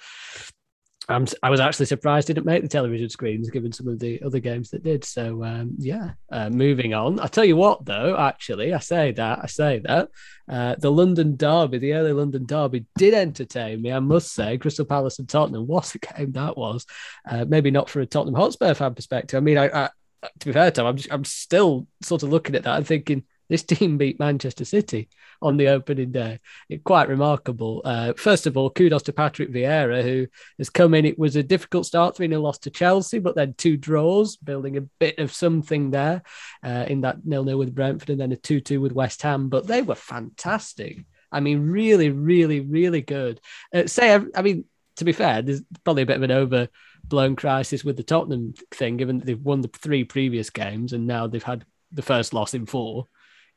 [1.09, 4.23] I'm, I was actually surprised it didn't make the television screens, given some of the
[4.23, 5.05] other games that did.
[5.05, 7.19] So um, yeah, uh, moving on.
[7.19, 10.09] I tell you what, though, actually, I say that I say that
[10.49, 13.93] uh, the London Derby, the early London Derby, did entertain me.
[13.93, 15.67] I must say, Crystal Palace and Tottenham.
[15.67, 16.87] What a game that was!
[17.29, 19.37] Uh, maybe not for a Tottenham Hotspur fan perspective.
[19.37, 19.91] I mean, I, I
[20.39, 23.25] to be fair, Tom, I'm just, I'm still sort of looking at that and thinking
[23.53, 25.11] this team beat Manchester City
[25.43, 26.41] on the opening day.
[26.71, 27.83] It, quite remarkable.
[27.85, 31.05] Uh, first of all, kudos to Patrick Vieira, who has come in.
[31.05, 34.79] It was a difficult start, 3 0 loss to Chelsea, but then two draws, building
[34.79, 36.23] a bit of something there
[36.63, 39.51] uh, in that nil nil with Brentford and then a 2 2 with West Ham.
[39.51, 41.05] But they were fantastic.
[41.31, 43.39] I mean, really, really, really good.
[43.75, 44.65] Uh, say, I mean,
[44.97, 48.97] to be fair, there's probably a bit of an overblown crisis with the Tottenham thing,
[48.97, 52.55] given that they've won the three previous games and now they've had the first loss
[52.55, 53.09] in four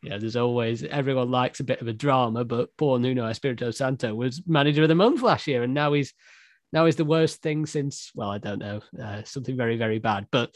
[0.09, 4.13] know, there's always everyone likes a bit of a drama, but poor Nuno Espirito Santo
[4.13, 6.13] was manager of the month last year, and now he's
[6.73, 10.27] now he's the worst thing since well, I don't know, uh, something very very bad.
[10.31, 10.55] But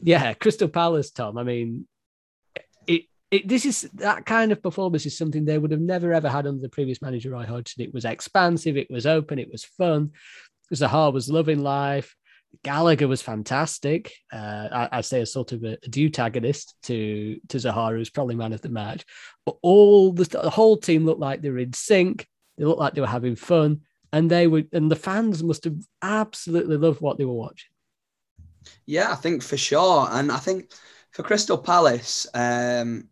[0.00, 1.38] yeah, Crystal Palace, Tom.
[1.38, 1.86] I mean,
[2.86, 6.28] it it this is that kind of performance is something they would have never ever
[6.28, 7.84] had under the previous manager Roy Hodgson.
[7.84, 10.12] It was expansive, it was open, it was fun.
[10.74, 12.16] Zaha was loving life.
[12.62, 14.12] Gallagher was fantastic.
[14.32, 18.34] Uh, I, would say a sort of a, a antagonist to to Zahara, who's probably
[18.34, 19.04] man of the match.
[19.44, 22.26] But all the, the whole team looked like they were in sync.
[22.56, 23.80] They looked like they were having fun,
[24.12, 27.70] and they were, and the fans must have absolutely loved what they were watching.
[28.86, 30.70] Yeah, I think for sure, and I think
[31.10, 33.08] for Crystal Palace, um,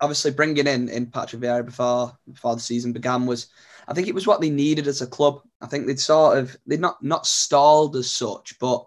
[0.00, 3.46] obviously bringing in in Patrick Vieira before before the season began was
[3.88, 5.42] I think it was what they needed as a club.
[5.60, 8.84] I think they'd sort of they'd not not stalled as such, but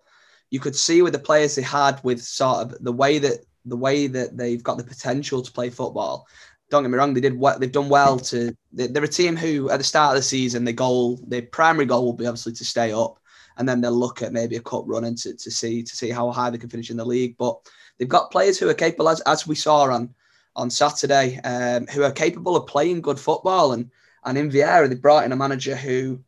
[0.49, 3.77] you could see with the players they had with sort of the way that the
[3.77, 6.27] way that they've got the potential to play football.
[6.69, 8.55] Don't get me wrong, they did what they've done well to.
[8.71, 12.05] They're a team who, at the start of the season, the goal, their primary goal
[12.05, 13.19] will be obviously to stay up,
[13.57, 16.09] and then they'll look at maybe a cup run and to, to see to see
[16.09, 17.35] how high they can finish in the league.
[17.37, 17.57] But
[17.97, 20.13] they've got players who are capable, as, as we saw on
[20.55, 23.71] on Saturday, um, who are capable of playing good football.
[23.71, 23.89] And
[24.29, 26.19] and in Vieira, they brought in a manager who,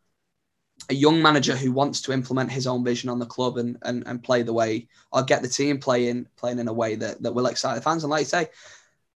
[0.90, 4.04] a young manager who wants to implement his own vision on the club and and,
[4.08, 7.34] and play the way or get the team playing playing in a way that, that
[7.34, 8.04] will excite the fans.
[8.04, 8.48] And like you say,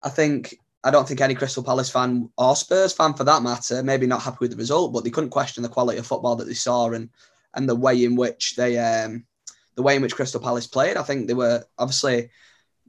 [0.03, 3.81] I think I don't think any Crystal Palace fan or Spurs fan for that matter,
[3.81, 6.45] maybe not happy with the result, but they couldn't question the quality of football that
[6.45, 7.09] they saw and
[7.55, 9.25] and the way in which they um
[9.73, 10.95] the way in which Crystal Palace played.
[10.95, 12.29] I think they were obviously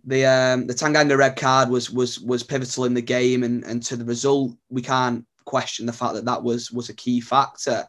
[0.04, 3.82] the um the Tanganga red card was was was pivotal in the game and and
[3.84, 7.88] to the result we can't question the fact that that was was a key factor.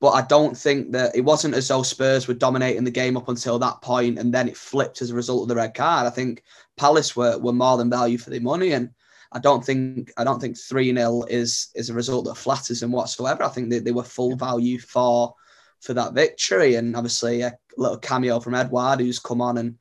[0.00, 3.28] But I don't think that it wasn't as though Spurs were dominating the game up
[3.28, 6.06] until that point, and then it flipped as a result of the red card.
[6.06, 6.42] I think
[6.76, 8.90] Palace were, were more than value for their money, and
[9.32, 12.92] I don't think I don't think three 0 is is a result that flatters them
[12.92, 13.42] whatsoever.
[13.42, 15.34] I think they, they were full value for
[15.80, 19.78] for that victory, and obviously a little cameo from Edouard, who's come on and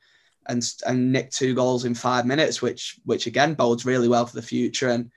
[0.48, 4.36] and and nicked two goals in five minutes, which which again bodes really well for
[4.36, 4.90] the future.
[4.90, 5.12] And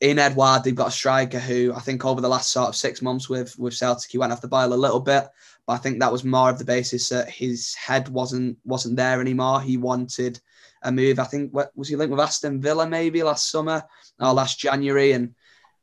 [0.00, 3.02] in Edouard, they've got a striker who I think over the last sort of six
[3.02, 5.28] months with with Celtic, he went off the boil a little bit,
[5.66, 9.20] but I think that was more of the basis that his head wasn't wasn't there
[9.20, 9.60] anymore.
[9.60, 10.40] He wanted
[10.82, 11.18] a move.
[11.18, 13.84] I think was he linked with Aston Villa maybe last summer
[14.18, 15.34] or last January, and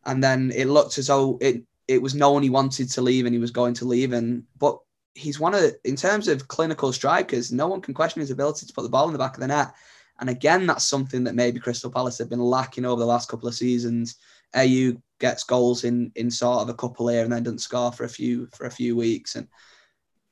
[0.05, 3.33] and then it looked as though it it was known he wanted to leave and
[3.33, 4.13] he was going to leave.
[4.13, 4.79] And but
[5.15, 8.73] he's one of in terms of clinical strikers, no one can question his ability to
[8.73, 9.73] put the ball in the back of the net.
[10.19, 13.47] And again, that's something that maybe Crystal Palace have been lacking over the last couple
[13.47, 14.15] of seasons.
[14.55, 18.05] Ayew gets goals in in sort of a couple here and then doesn't score for
[18.05, 19.35] a few for a few weeks.
[19.35, 19.47] And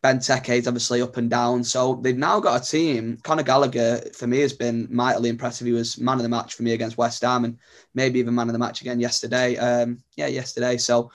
[0.04, 1.64] Benteke's obviously up and down.
[1.64, 3.18] So they've now got a team.
[3.24, 5.68] Conor Gallagher, for me, has been mightily impressive.
[5.68, 7.58] He was man of the match for me against West Ham and
[7.94, 9.58] maybe even man of the match again yesterday.
[9.58, 10.78] Um, yeah, yesterday.
[10.78, 11.12] So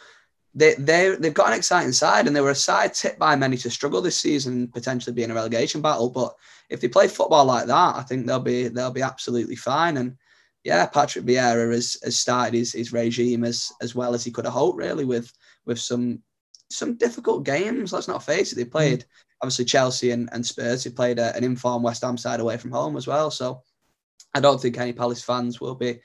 [0.54, 3.56] they, they, they've got an exciting side and they were a side tipped by many
[3.56, 6.10] to struggle this season, potentially being a relegation battle.
[6.10, 6.34] But
[6.68, 9.96] if they play football like that, I think they'll be they'll be absolutely fine.
[9.96, 10.16] And
[10.64, 14.44] yeah, Patrick Vieira has, has started his, his regime as as well as he could
[14.44, 15.32] have hoped, really, with
[15.64, 16.22] with some
[16.70, 17.92] some difficult games.
[17.92, 18.56] Let's not face it.
[18.56, 19.04] They played mm.
[19.42, 20.84] obviously Chelsea and, and Spurs.
[20.84, 23.30] They played a, an informed West Ham side away from home as well.
[23.30, 23.62] So
[24.34, 26.00] I don't think any Palace fans will be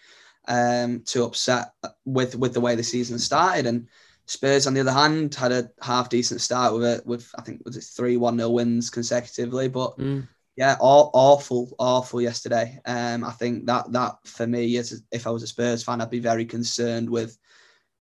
[0.48, 1.72] um, too upset
[2.06, 3.66] with with the way the season started.
[3.66, 3.88] And
[4.28, 7.06] Spurs, on the other hand, had a half decent start with it.
[7.06, 9.98] With I think was it three one 0 wins consecutively, but.
[9.98, 10.28] Mm.
[10.60, 12.80] Yeah, all, awful, awful yesterday.
[12.84, 16.10] Um, I think that that for me, as if I was a Spurs fan, I'd
[16.10, 17.38] be very concerned with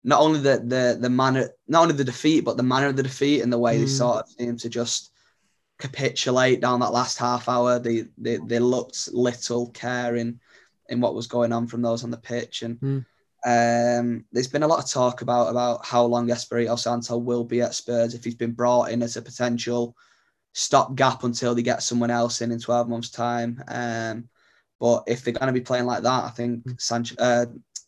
[0.03, 3.03] not only the the the manner, not only the defeat, but the manner of the
[3.03, 3.81] defeat and the way mm.
[3.81, 5.11] they sort of seem to just
[5.77, 7.77] capitulate down that last half hour.
[7.77, 10.39] They they, they looked little care in,
[10.89, 13.05] in what was going on from those on the pitch, and mm.
[13.45, 17.61] Um, there's been a lot of talk about about how long Espirito Santo will be
[17.61, 19.95] at Spurs if he's been brought in as a potential
[20.53, 23.63] stopgap until they get someone else in in 12 months' time.
[23.67, 24.29] Um,
[24.79, 26.81] but if they're going to be playing like that, I think mm.
[26.81, 27.45] Sanchez, uh,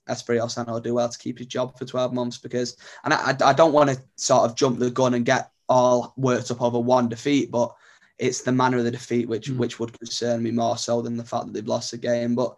[0.09, 3.35] Espirito Santo will do well to keep his job for 12 months because, and I,
[3.43, 6.79] I don't want to sort of jump the gun and get all worked up over
[6.79, 7.73] one defeat, but
[8.17, 9.57] it's the manner of the defeat which mm.
[9.57, 12.35] which would concern me more so than the fact that they've lost the game.
[12.35, 12.55] But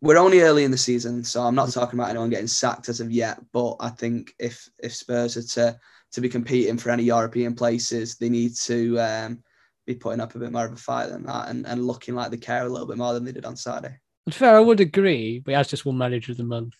[0.00, 1.74] we're only early in the season, so I'm not mm.
[1.74, 3.38] talking about anyone getting sacked as of yet.
[3.52, 5.78] But I think if if Spurs are to
[6.12, 9.42] to be competing for any European places, they need to um,
[9.86, 12.30] be putting up a bit more of a fight than that and, and looking like
[12.30, 13.96] they care a little bit more than they did on Saturday.
[14.30, 16.74] Fair, I would agree, but he has just one manager of the month.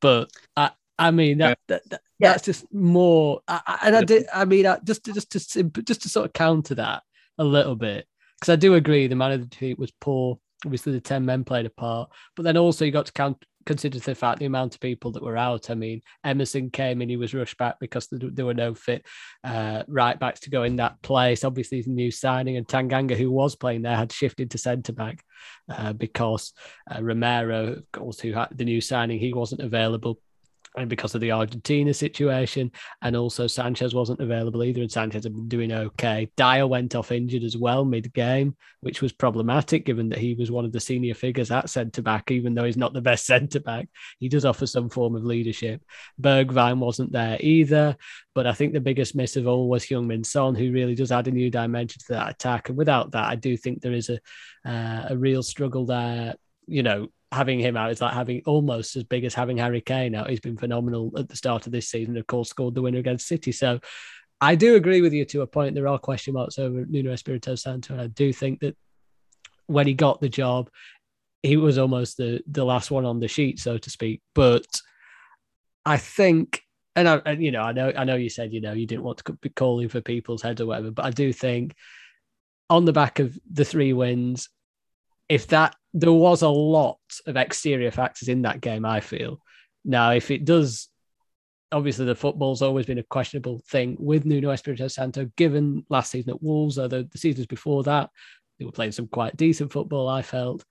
[0.00, 1.54] But I, I mean that, yeah.
[1.68, 2.32] that, that yeah.
[2.32, 3.40] that's just more.
[3.46, 4.26] I, and I did.
[4.32, 7.02] I mean, I, just to, just to just to sort of counter that
[7.36, 8.06] a little bit
[8.40, 10.38] because I do agree the man of the defeat was poor.
[10.64, 13.98] Obviously, the ten men played a part, but then also you got to count consider
[13.98, 15.68] the fact the amount of people that were out.
[15.68, 19.04] I mean, Emerson came and he was rushed back because there were no fit
[19.44, 21.44] uh, right backs to go in that place.
[21.44, 25.22] Obviously, a new signing, and Tanganga, who was playing there, had shifted to centre back
[25.68, 26.54] uh, because
[26.90, 30.18] uh, Romero, of course, who had the new signing, he wasn't available
[30.78, 32.70] and because of the Argentina situation,
[33.02, 36.30] and also Sanchez wasn't available either, and Sanchez had been doing okay.
[36.36, 40.50] Dier went off injured as well mid game, which was problematic given that he was
[40.50, 43.60] one of the senior figures at centre back, even though he's not the best centre
[43.60, 43.88] back.
[44.18, 45.82] He does offer some form of leadership.
[46.20, 47.96] Bergwijn wasn't there either,
[48.34, 51.28] but I think the biggest miss of all was Heung-min Son, who really does add
[51.28, 52.68] a new dimension to that attack.
[52.68, 54.20] And without that, I do think there is a
[54.64, 56.34] uh, a real struggle there.
[56.66, 60.14] You know, having him out is like having almost as big as having Harry Kane
[60.14, 60.30] out.
[60.30, 62.16] He's been phenomenal at the start of this season.
[62.16, 63.52] Of course, scored the winner against City.
[63.52, 63.80] So
[64.40, 65.74] I do agree with you to a point.
[65.74, 68.76] There are question marks over Nuno Espirito Santo, and I do think that
[69.66, 70.70] when he got the job,
[71.42, 74.22] he was almost the the last one on the sheet, so to speak.
[74.34, 74.66] But
[75.84, 76.62] I think,
[76.96, 79.04] and I, and, you know, I know, I know you said you know you didn't
[79.04, 81.74] want to be calling for people's heads or whatever, but I do think
[82.70, 84.48] on the back of the three wins,
[85.28, 89.40] if that there was a lot of exterior factors in that game, I feel.
[89.84, 90.88] Now, if it does,
[91.72, 96.30] obviously the football's always been a questionable thing with Nuno Espirito Santo, given last season
[96.30, 98.10] at Wolves, although the seasons before that,
[98.58, 100.64] they were playing some quite decent football, I felt.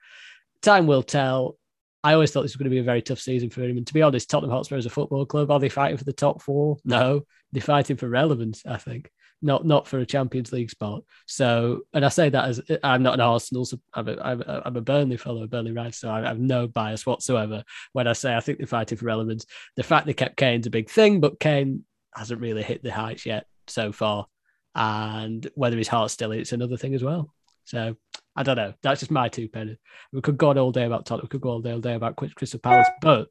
[0.61, 1.57] Time will tell.
[2.03, 3.77] I always thought this was going to be a very tough season for him.
[3.77, 6.13] And to be honest, Tottenham Hotspur as a football club, are they fighting for the
[6.13, 6.77] top four?
[6.85, 9.09] No, they're fighting for relevance, I think
[9.41, 11.03] not not for a Champions League spot.
[11.25, 14.17] So, and I say that as I'm not an Arsenal, I'm a,
[14.65, 18.35] I'm a, Burnley fellow, Burnley right, so I have no bias whatsoever when I say
[18.35, 19.45] I think they're fighting for relevance.
[19.75, 21.83] The fact they kept Kane's a big thing, but Kane
[22.15, 24.27] hasn't really hit the heights yet so far,
[24.75, 27.33] and whether his heart's still it's another thing as well.
[27.65, 27.95] So
[28.35, 28.73] I don't know.
[28.81, 29.77] That's just my two penny.
[30.13, 31.25] We could go on all day about Tottenham.
[31.25, 32.87] We could go all day, all day about Crystal Palace.
[33.01, 33.27] But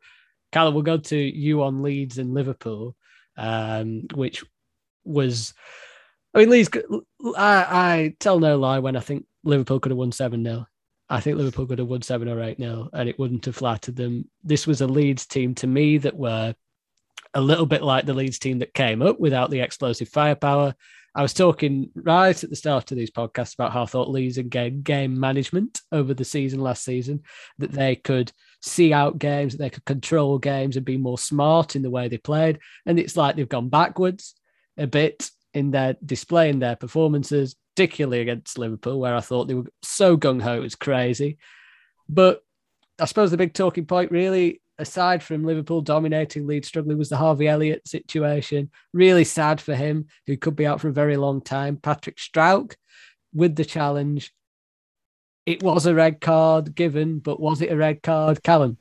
[0.52, 2.96] Callum, we'll go to you on Leeds and Liverpool,
[3.36, 4.44] um, which
[5.04, 5.54] was
[6.36, 6.68] I mean, Leeds.
[7.34, 10.66] I, I tell no lie when I think Liverpool could have won seven 0
[11.08, 13.96] I think Liverpool could have won seven or eight 0 and it wouldn't have flattered
[13.96, 14.28] them.
[14.44, 16.54] This was a Leeds team to me that were
[17.32, 20.74] a little bit like the Leeds team that came up without the explosive firepower.
[21.14, 24.36] I was talking right at the start of these podcasts about how I thought Leeds
[24.36, 27.22] and game game management over the season last season
[27.56, 28.30] that they could
[28.60, 32.08] see out games, that they could control games and be more smart in the way
[32.08, 32.58] they played.
[32.84, 34.34] And it's like they've gone backwards
[34.76, 39.54] a bit in their display in their performances, particularly against Liverpool, where I thought they
[39.54, 41.38] were so gung ho, it was crazy.
[42.10, 42.44] But
[42.98, 47.16] I suppose the big talking point, really, aside from Liverpool dominating Leeds struggling, was the
[47.16, 48.70] Harvey Elliott situation.
[48.92, 51.78] Really sad for him, who could be out for a very long time.
[51.78, 52.74] Patrick Struijk
[53.32, 54.34] with the challenge.
[55.46, 58.76] It was a red card given, but was it a red card, Callum?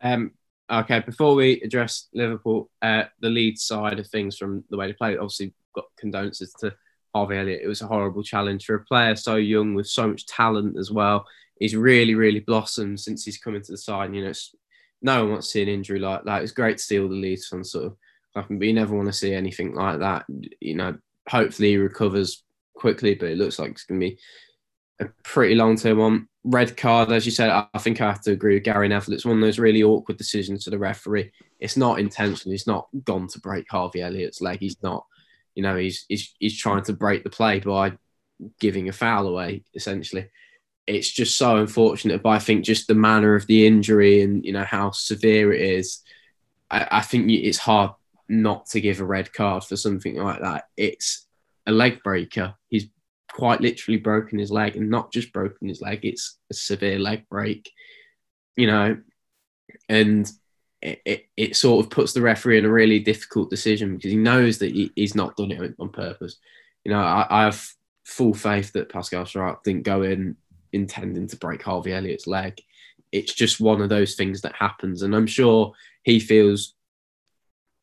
[0.00, 0.32] Um,
[0.68, 4.94] okay, before we address Liverpool, uh, the Leeds side of things from the way they
[4.94, 6.74] played, obviously got condolences to
[7.14, 7.62] Harvey Elliott.
[7.62, 10.90] It was a horrible challenge for a player so young with so much talent as
[10.90, 11.26] well.
[11.60, 14.14] He's really, really blossomed since he's come into the side.
[14.14, 14.32] You know,
[15.02, 16.42] no one wants to see an injury like that.
[16.42, 17.96] It's great to see all the Leeds fans sort of
[18.36, 20.26] but you never want to see anything like that.
[20.60, 20.98] You know,
[21.28, 24.18] hopefully he recovers quickly, but it looks like it's going to be
[25.00, 26.28] a pretty long term one.
[26.44, 29.14] Red card, as you said, I think I have to agree with Gary Neville.
[29.14, 31.32] It's one of those really awkward decisions to the referee.
[31.58, 32.52] It's not intentional.
[32.52, 34.60] He's not gone to break Harvey Elliott's leg.
[34.60, 35.04] He's not,
[35.56, 37.98] you know, he's he's, he's trying to break the play by
[38.60, 40.30] giving a foul away, essentially
[40.86, 42.22] it's just so unfortunate.
[42.22, 45.60] But I think just the manner of the injury and you know how severe it
[45.60, 46.02] is,
[46.70, 47.92] I, I think it's hard
[48.28, 50.64] not to give a red card for something like that.
[50.76, 51.26] It's
[51.66, 52.54] a leg breaker.
[52.68, 52.86] He's
[53.30, 56.00] quite literally broken his leg, and not just broken his leg.
[56.04, 57.70] It's a severe leg break,
[58.56, 58.98] you know,
[59.88, 60.30] and.
[60.82, 64.58] It, it, sort of puts the referee in a really difficult decision because he knows
[64.58, 66.36] that he, he's not done it on purpose.
[66.84, 67.66] You know, I, I have
[68.04, 70.36] full faith that Pascal Struijk didn't go in
[70.72, 72.60] intending to break Harvey Elliott's leg.
[73.10, 75.02] It's just one of those things that happens.
[75.02, 75.72] And I'm sure
[76.04, 76.74] he feels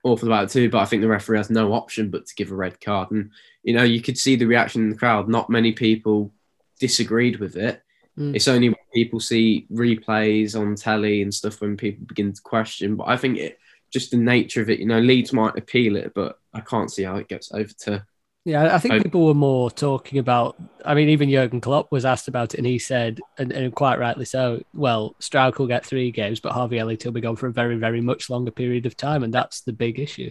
[0.04, 2.52] awful about it too, but I think the referee has no option but to give
[2.52, 3.12] a red card.
[3.12, 3.32] And,
[3.64, 5.28] you know, you could see the reaction in the crowd.
[5.28, 6.32] Not many people
[6.80, 7.82] disagreed with it.
[8.18, 8.36] Mm.
[8.36, 12.96] It's only when people see replays on telly and stuff when people begin to question.
[12.96, 13.60] But I think it
[13.92, 17.04] just the nature of it, you know, Leeds might appeal it, but I can't see
[17.04, 18.06] how it gets over to
[18.46, 20.58] yeah, I think people were more talking about.
[20.84, 24.00] I mean, even Jurgen Klopp was asked about it, and he said, and, and quite
[24.00, 24.62] rightly so.
[24.74, 27.78] Well, Struijk will get three games, but Harvey Elliott will be gone for a very,
[27.78, 30.30] very much longer period of time, and that's the big issue.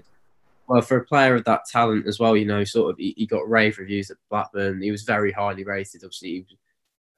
[0.68, 3.26] Well, for a player of that talent as well, you know, sort of, he, he
[3.26, 4.82] got rave reviews at Blackburn.
[4.82, 6.04] He was very highly rated.
[6.04, 6.58] Obviously, was,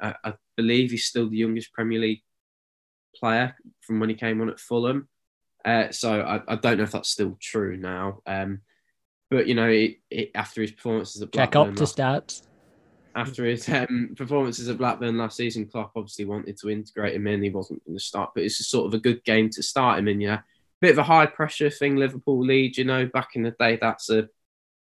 [0.01, 2.23] I, I believe he's still the youngest Premier League
[3.15, 5.09] player from when he came on at Fulham.
[5.65, 8.21] Uh, so I, I, don't know if that's still true now.
[8.27, 8.61] Um,
[9.31, 12.43] but you know, it, it, after his performances at Blackburn, check Opta stats.
[13.17, 17.43] After his um, performances at Blackburn last season, Klopp obviously wanted to integrate him in.
[17.43, 20.09] He wasn't going to start, but it's sort of a good game to start him
[20.09, 20.21] in.
[20.21, 20.41] Yeah,
[20.81, 21.97] bit of a high pressure thing.
[21.97, 24.29] Liverpool lead, you know, back in the day, that's a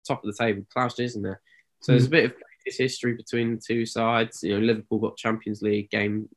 [0.07, 1.41] top of the table clash, isn't there?
[1.81, 1.95] So mm.
[1.95, 2.35] there's a bit of
[2.65, 4.43] history between the two sides.
[4.43, 6.29] You know, Liverpool got Champions League game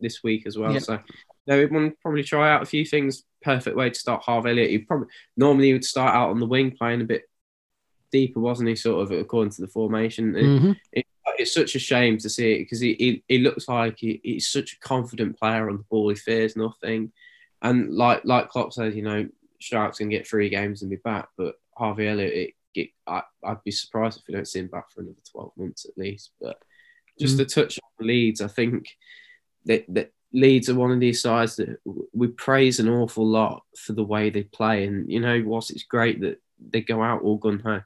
[0.00, 0.72] this week as well.
[0.72, 0.82] Yep.
[0.82, 0.98] So
[1.46, 3.24] they would probably try out a few things.
[3.42, 4.70] Perfect way to start Harvey Elliott.
[4.70, 7.28] He probably normally he would start out on the wing, playing a bit
[8.10, 8.76] deeper, wasn't he?
[8.76, 10.34] Sort of according to the formation.
[10.34, 10.70] Mm-hmm.
[10.92, 11.06] It, it,
[11.38, 14.48] it's such a shame to see it because he, he, he looks like he, he's
[14.48, 16.08] such a confident player on the ball.
[16.08, 17.12] He fears nothing,
[17.60, 21.28] and like like Klopp says, you know, Sharks can get three games and be back,
[21.36, 25.00] but Harvey Elliott, it, I, would be surprised if we don't see him back for
[25.00, 26.32] another twelve months at least.
[26.40, 26.58] But
[27.18, 27.44] just mm-hmm.
[27.44, 28.88] to touch on Leeds, I think
[29.66, 31.78] that that Leeds are one of these sides that
[32.12, 35.84] we praise an awful lot for the way they play, and you know, whilst it's
[35.84, 37.80] great that they go out all gun ho,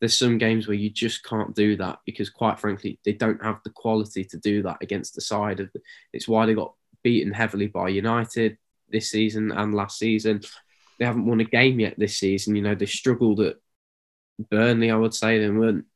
[0.00, 3.60] there's some games where you just can't do that because, quite frankly, they don't have
[3.62, 5.72] the quality to do that against the side of.
[5.72, 5.80] The,
[6.12, 6.74] it's why they got
[7.04, 8.58] beaten heavily by United
[8.88, 10.40] this season and last season.
[10.98, 12.56] They haven't won a game yet this season.
[12.56, 13.56] You know, they struggled at
[14.38, 14.90] Burnley.
[14.90, 15.86] I would say they weren't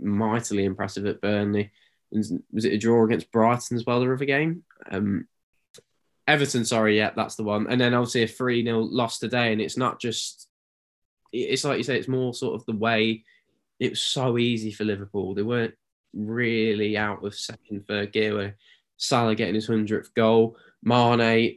[0.00, 1.72] mightily impressive at Burnley.
[2.10, 4.64] Was it a draw against Brighton as well, the other game?
[4.90, 5.26] Um,
[6.26, 7.66] Everton, sorry, yeah, that's the one.
[7.68, 9.52] And then obviously a 3 0 loss today.
[9.52, 10.48] And it's not just,
[11.32, 13.24] it's like you say, it's more sort of the way
[13.80, 15.34] it was so easy for Liverpool.
[15.34, 15.74] They weren't
[16.14, 18.56] really out of second, third gear.
[18.96, 21.56] Salah getting his hundredth goal, Mane.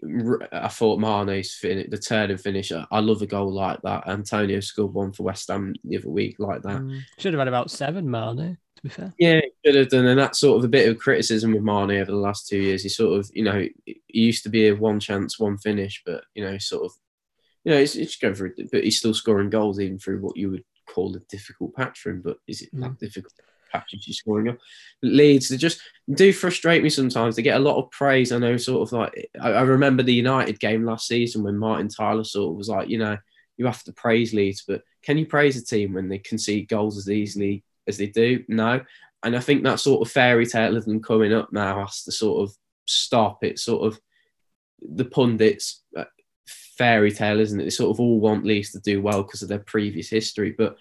[0.51, 2.71] I thought Mane's fin- the turn and finish.
[2.71, 4.07] I love a goal like that.
[4.07, 6.81] Antonio scored one for West Ham the other week like that.
[6.81, 8.57] Mm, should have had about seven Mane.
[8.77, 11.51] To be fair, yeah, should have done, and that's sort of a bit of criticism
[11.51, 12.83] with Mane over the last two years.
[12.83, 16.23] He sort of, you know, he used to be a one chance, one finish, but
[16.35, 16.91] you know, sort of,
[17.63, 20.37] you know, it's, it's going for it, but he's still scoring goals even through what
[20.37, 22.99] you would call a difficult patch for him, but is it that mm.
[22.99, 23.33] difficult
[23.71, 24.57] patch if he's scoring up?
[25.01, 25.81] Leeds, they just
[26.13, 27.35] do frustrate me sometimes.
[27.35, 28.31] They get a lot of praise.
[28.31, 31.89] I know, sort of like, I, I remember the United game last season when Martin
[31.89, 33.17] Tyler sort of was like, you know,
[33.57, 36.97] you have to praise Leeds, but can you praise a team when they concede goals
[36.97, 38.43] as easily as they do?
[38.47, 38.81] No.
[39.23, 42.11] And I think that sort of fairy tale of them coming up now has to
[42.11, 42.55] sort of
[42.85, 43.43] stop.
[43.43, 43.99] It sort of
[44.79, 46.05] the pundits uh,
[46.77, 47.63] fairy tale, isn't it?
[47.63, 50.77] They sort of all want Leeds to do well because of their previous history, but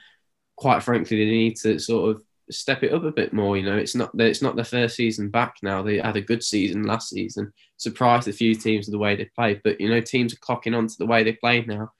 [0.57, 3.57] quite frankly, they need to sort of step it up a bit more.
[3.57, 5.83] You know, it's not it's not their first season back now.
[5.83, 9.31] They had a good season last season, surprised a few teams with the way they
[9.37, 9.61] played.
[9.65, 11.93] But you know, teams are clocking on to the way they play now,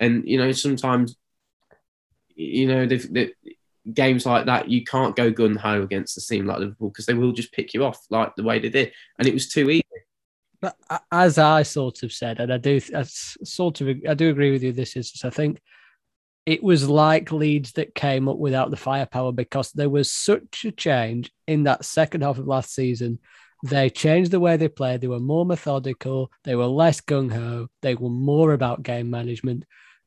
[0.00, 1.16] and you know sometimes,
[2.34, 3.32] you know, they
[3.94, 7.14] games like that you can't go gun ho against a team like Liverpool because they
[7.14, 9.82] will just pick you off like the way they did, and it was too easy.
[10.60, 10.76] But
[11.12, 14.64] as I sort of said, and I do, I sort of, I do agree with
[14.64, 14.72] you.
[14.72, 15.60] This is, I think
[16.48, 20.72] it was like Leeds that came up without the firepower because there was such a
[20.72, 23.18] change in that second half of last season.
[23.64, 25.02] They changed the way they played.
[25.02, 26.32] They were more methodical.
[26.44, 27.68] They were less gung ho.
[27.82, 29.66] They were more about game management.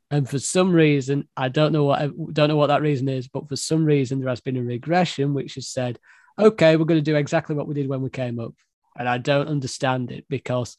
[0.10, 3.48] And for some reason, I don't know what don't know what that reason is, but
[3.48, 6.00] for some reason there has been a regression which has said,
[6.40, 8.56] okay, we're going to do exactly what we did when we came up.
[8.98, 10.76] And I don't understand it because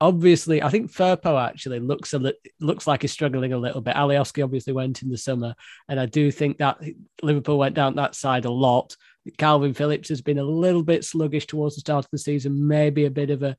[0.00, 3.96] obviously, I think Firpo actually looks a li- looks like he's struggling a little bit.
[3.96, 5.54] Alioski obviously went in the summer,
[5.88, 6.80] and I do think that
[7.22, 8.96] Liverpool went down that side a lot.
[9.38, 13.04] Kalvin Phillips has been a little bit sluggish towards the start of the season, maybe
[13.04, 13.56] a bit of a,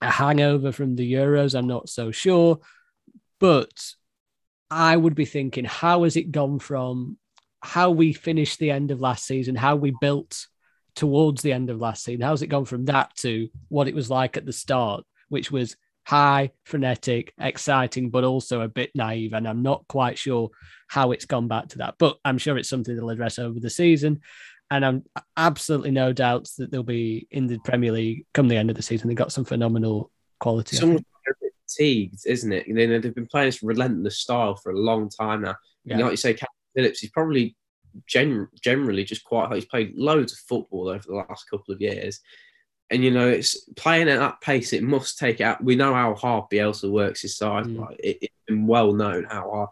[0.00, 1.56] a hangover from the Euros.
[1.56, 2.58] I'm not so sure,
[3.38, 3.92] but
[4.70, 7.16] I would be thinking, how has it gone from
[7.60, 10.46] how we finished the end of last season, how we built
[10.96, 12.22] towards the end of last season?
[12.22, 15.04] How's it gone from that to what it was like at the start?
[15.28, 19.32] Which was high, frenetic, exciting, but also a bit naive.
[19.32, 20.50] And I'm not quite sure
[20.88, 23.70] how it's gone back to that, but I'm sure it's something they'll address over the
[23.70, 24.20] season.
[24.70, 25.04] And I'm
[25.36, 28.82] absolutely no doubts that they'll be in the Premier League come the end of the
[28.82, 29.08] season.
[29.08, 30.76] They've got some phenomenal quality.
[30.76, 32.68] Someone's a bit fatigued, isn't it?
[32.68, 35.56] You know, they've been playing this relentless style for a long time now.
[35.84, 35.94] Yeah.
[35.94, 37.56] You know, like you say, Captain Phillips, he's probably
[38.06, 42.20] gen- generally just quite He's played loads of football over the last couple of years
[42.90, 44.72] and you know it's playing at that pace.
[44.72, 45.62] It must take out.
[45.62, 47.64] We know how hard Bielsa works his side.
[47.64, 47.80] Mm.
[47.80, 49.68] Like it, it's been well known how hard.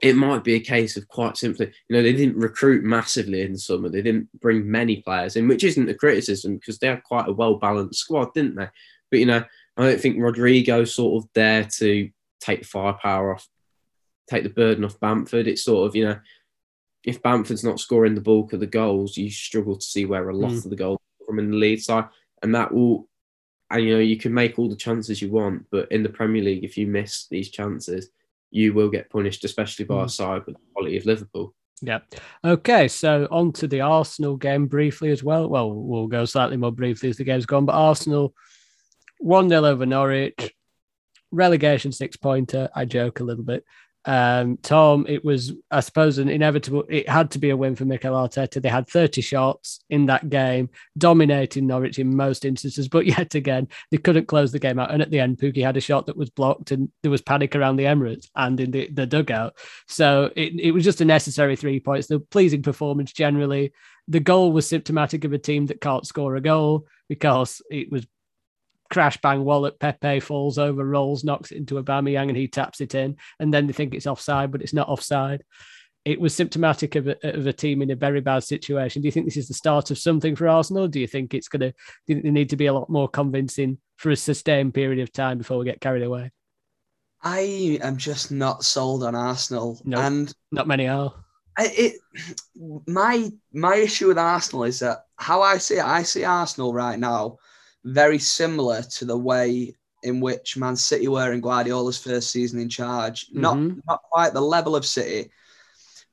[0.00, 3.52] It might be a case of quite simply, you know, they didn't recruit massively in
[3.52, 3.88] the summer.
[3.88, 7.32] They didn't bring many players in, which isn't a criticism because they had quite a
[7.32, 8.68] well balanced squad, didn't they?
[9.10, 9.42] But you know,
[9.76, 12.10] I don't think Rodrigo's sort of there to
[12.40, 13.48] take the firepower off,
[14.30, 15.48] take the burden off Bamford.
[15.48, 16.18] It's sort of you know,
[17.04, 20.36] if Bamford's not scoring the bulk of the goals, you struggle to see where a
[20.36, 20.64] lot mm.
[20.64, 22.08] of the goals from in the lead side,
[22.42, 23.06] and that will,
[23.70, 26.42] and you know, you can make all the chances you want, but in the Premier
[26.42, 28.08] League, if you miss these chances,
[28.50, 30.04] you will get punished, especially by mm.
[30.06, 31.54] a side with the quality of Liverpool.
[31.82, 31.98] Yeah.
[32.42, 32.88] Okay.
[32.88, 35.48] So on to the Arsenal game briefly as well.
[35.48, 38.34] Well, we'll go slightly more briefly as the game's gone, but Arsenal
[39.18, 40.54] 1 0 over Norwich,
[41.30, 42.70] relegation six pointer.
[42.74, 43.64] I joke a little bit.
[44.04, 46.84] Um, Tom, it was, I suppose, an inevitable.
[46.88, 48.62] It had to be a win for Mikel Arteta.
[48.62, 53.68] They had 30 shots in that game, dominating Norwich in most instances, but yet again,
[53.90, 54.92] they couldn't close the game out.
[54.92, 57.54] And at the end, Pukki had a shot that was blocked, and there was panic
[57.54, 59.54] around the Emirates and in the, the dugout.
[59.86, 62.06] So it, it was just a necessary three points.
[62.06, 63.72] The pleasing performance generally.
[64.06, 68.06] The goal was symptomatic of a team that can't score a goal because it was
[68.90, 69.78] crash bang wallop.
[69.78, 73.16] Pepe falls over, rolls, knocks it into a Aubameyang, and he taps it in.
[73.38, 75.44] And then they think it's offside, but it's not offside.
[76.04, 79.02] It was symptomatic of a, of a team in a very bad situation.
[79.02, 80.88] Do you think this is the start of something for Arsenal?
[80.88, 81.70] Do you think it's going to?
[82.06, 85.12] Do you they need to be a lot more convincing for a sustained period of
[85.12, 86.30] time before we get carried away?
[87.22, 91.12] I am just not sold on Arsenal, no, and not many are.
[91.58, 91.96] It
[92.86, 96.98] my my issue with Arsenal is that how I see it, I see Arsenal right
[96.98, 97.38] now
[97.84, 102.68] very similar to the way in which Man City were in Guardiola's first season in
[102.68, 103.26] charge.
[103.26, 103.40] Mm-hmm.
[103.40, 105.30] Not not quite the level of City,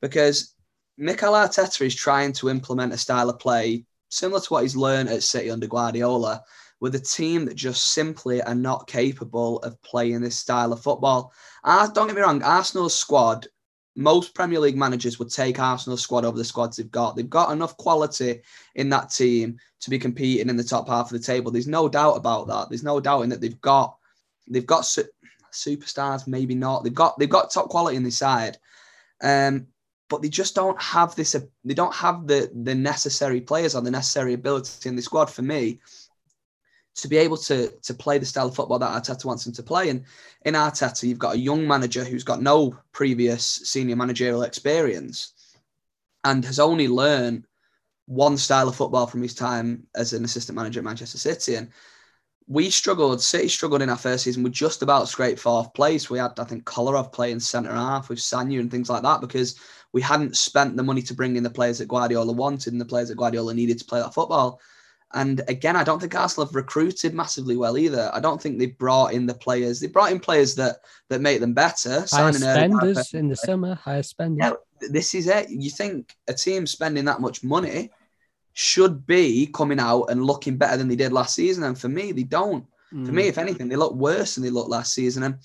[0.01, 0.55] because
[0.97, 5.09] Mikel Arteta is trying to implement a style of play similar to what he's learned
[5.09, 6.41] at City under Guardiola,
[6.79, 11.33] with a team that just simply are not capable of playing this style of football.
[11.63, 13.47] Uh, don't get me wrong, Arsenal's squad
[13.95, 17.15] most Premier League managers would take Arsenal's squad over the squads they've got.
[17.15, 18.41] They've got enough quality
[18.75, 21.49] in that team to be competing in the top half of the table.
[21.49, 22.69] There's no doubt about that.
[22.69, 23.97] There's no doubt in that they've got
[24.49, 25.07] they've got su-
[25.53, 26.83] superstars, maybe not.
[26.83, 28.57] They've got they've got top quality in the side,
[29.23, 29.67] um,
[30.09, 31.35] but they just don't have this.
[31.63, 35.41] They don't have the the necessary players or the necessary ability in the squad for
[35.41, 35.79] me
[36.95, 39.63] to be able to to play the style of football that Arteta wants him to
[39.63, 39.89] play.
[39.89, 40.03] And
[40.45, 45.33] in Arteta, you've got a young manager who's got no previous senior managerial experience
[46.23, 47.45] and has only learned
[48.07, 51.55] one style of football from his time as an assistant manager at Manchester City.
[51.55, 51.69] And
[52.47, 56.09] we struggled, City struggled in our first season We just about scraped fourth place.
[56.09, 59.59] We had, I think, Kolarov playing centre half with Sagna and things like that because
[59.93, 62.85] we hadn't spent the money to bring in the players that Guardiola wanted and the
[62.85, 64.59] players that Guardiola needed to play that football.
[65.13, 68.09] And again, I don't think Arsenal have recruited massively well either.
[68.13, 69.79] I don't think they've brought in the players.
[69.79, 70.77] They brought in players that
[71.09, 72.05] that make them better.
[72.09, 74.39] Higher spenders in the summer, higher spenders.
[74.41, 75.49] Yeah, this is it.
[75.49, 77.91] You think a team spending that much money
[78.53, 82.11] should be coming out and looking better than they did last season, and for me,
[82.11, 82.65] they don't.
[82.93, 83.05] Mm.
[83.05, 85.23] For me, if anything, they look worse than they looked last season.
[85.23, 85.37] And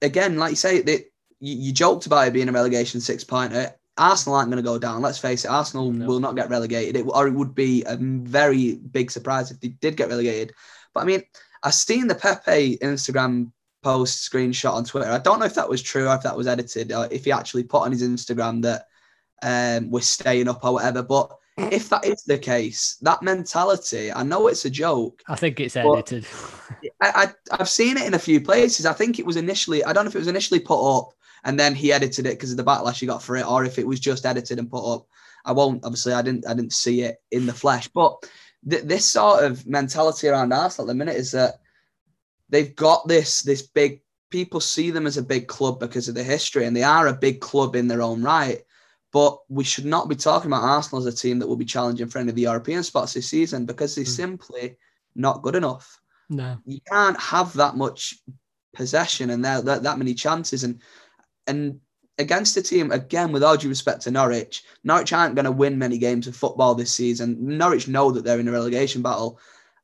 [0.00, 1.06] again, like you say, they,
[1.40, 3.74] you, you joked about it being a relegation six pointer.
[3.98, 5.02] Arsenal aren't going to go down.
[5.02, 6.06] Let's face it, Arsenal no.
[6.06, 6.96] will not get relegated.
[6.96, 10.52] It, or it would be a very big surprise if they did get relegated.
[10.94, 11.22] But I mean,
[11.62, 15.10] I've seen the Pepe Instagram post screenshot on Twitter.
[15.10, 17.32] I don't know if that was true or if that was edited or if he
[17.32, 18.86] actually put on his Instagram that
[19.42, 21.02] um, we're staying up or whatever.
[21.02, 25.22] But if that is the case, that mentality, I know it's a joke.
[25.28, 26.26] I think it's edited.
[27.02, 28.86] I, I, have seen it in a few places.
[28.86, 31.12] I think it was initially, I don't know if it was initially put up
[31.44, 33.78] and then he edited it because of the backlash he got for it, or if
[33.78, 35.06] it was just edited and put up.
[35.44, 37.88] I won't, obviously, I didn't, I didn't see it in the flesh.
[37.88, 38.14] But
[38.68, 41.54] th- this sort of mentality around Arsenal at the minute is that
[42.48, 46.22] they've got this, this big, people see them as a big club because of the
[46.22, 48.62] history, and they are a big club in their own right
[49.12, 52.08] but we should not be talking about Arsenal as a team that will be challenging
[52.08, 54.08] for any of the European spots this season because they're mm.
[54.08, 54.76] simply
[55.14, 56.00] not good enough.
[56.30, 58.18] No, you can't have that much
[58.74, 60.80] possession and that, that, that many chances and
[61.46, 61.80] and
[62.18, 65.78] against a team again with all due respect to Norwich, Norwich aren't going to win
[65.78, 67.36] many games of football this season.
[67.40, 69.38] Norwich know that they're in a relegation battle.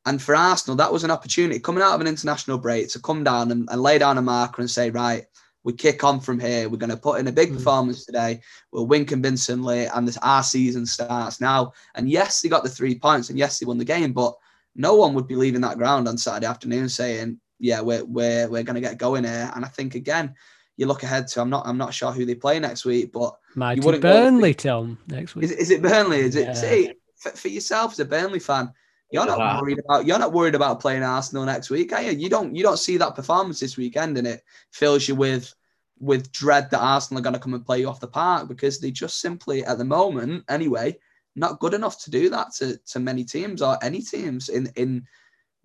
[0.06, 3.24] And for Arsenal, that was an opportunity coming out of an international break to come
[3.24, 5.26] down and, and lay down a marker and say, right,
[5.64, 6.68] we kick on from here.
[6.68, 7.56] We're going to put in a big mm.
[7.56, 8.40] performance today.
[8.72, 11.72] We'll win convincingly, and this our season starts now.
[11.94, 14.12] And yes, they got the three points, and yes, they won the game.
[14.12, 14.34] But
[14.74, 18.62] no one would be leaving that ground on Saturday afternoon saying, "Yeah, we're we're we're
[18.62, 20.34] going to get going here." And I think again,
[20.78, 21.42] you look ahead to.
[21.42, 24.96] I'm not I'm not sure who they play next week, but might be Burnley, Tom,
[25.08, 25.44] next week.
[25.44, 26.20] Is, is it Burnley?
[26.20, 26.56] Is it?
[26.56, 28.72] See, for, for yourself as a Burnley fan,
[29.10, 29.60] you're not wow.
[29.60, 32.12] worried about you're not worried about playing Arsenal next week, are you?
[32.12, 35.52] You don't you don't see that performance this weekend, and it fills you with
[35.98, 38.78] with dread that Arsenal are going to come and play you off the park because
[38.78, 40.96] they just simply, at the moment, anyway,
[41.34, 45.04] not good enough to do that to, to many teams or any teams in in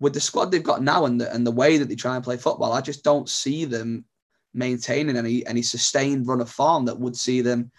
[0.00, 2.24] with the squad they've got now and the and the way that they try and
[2.24, 2.72] play football.
[2.72, 4.04] I just don't see them
[4.54, 7.70] maintaining any any sustained run of form that would see them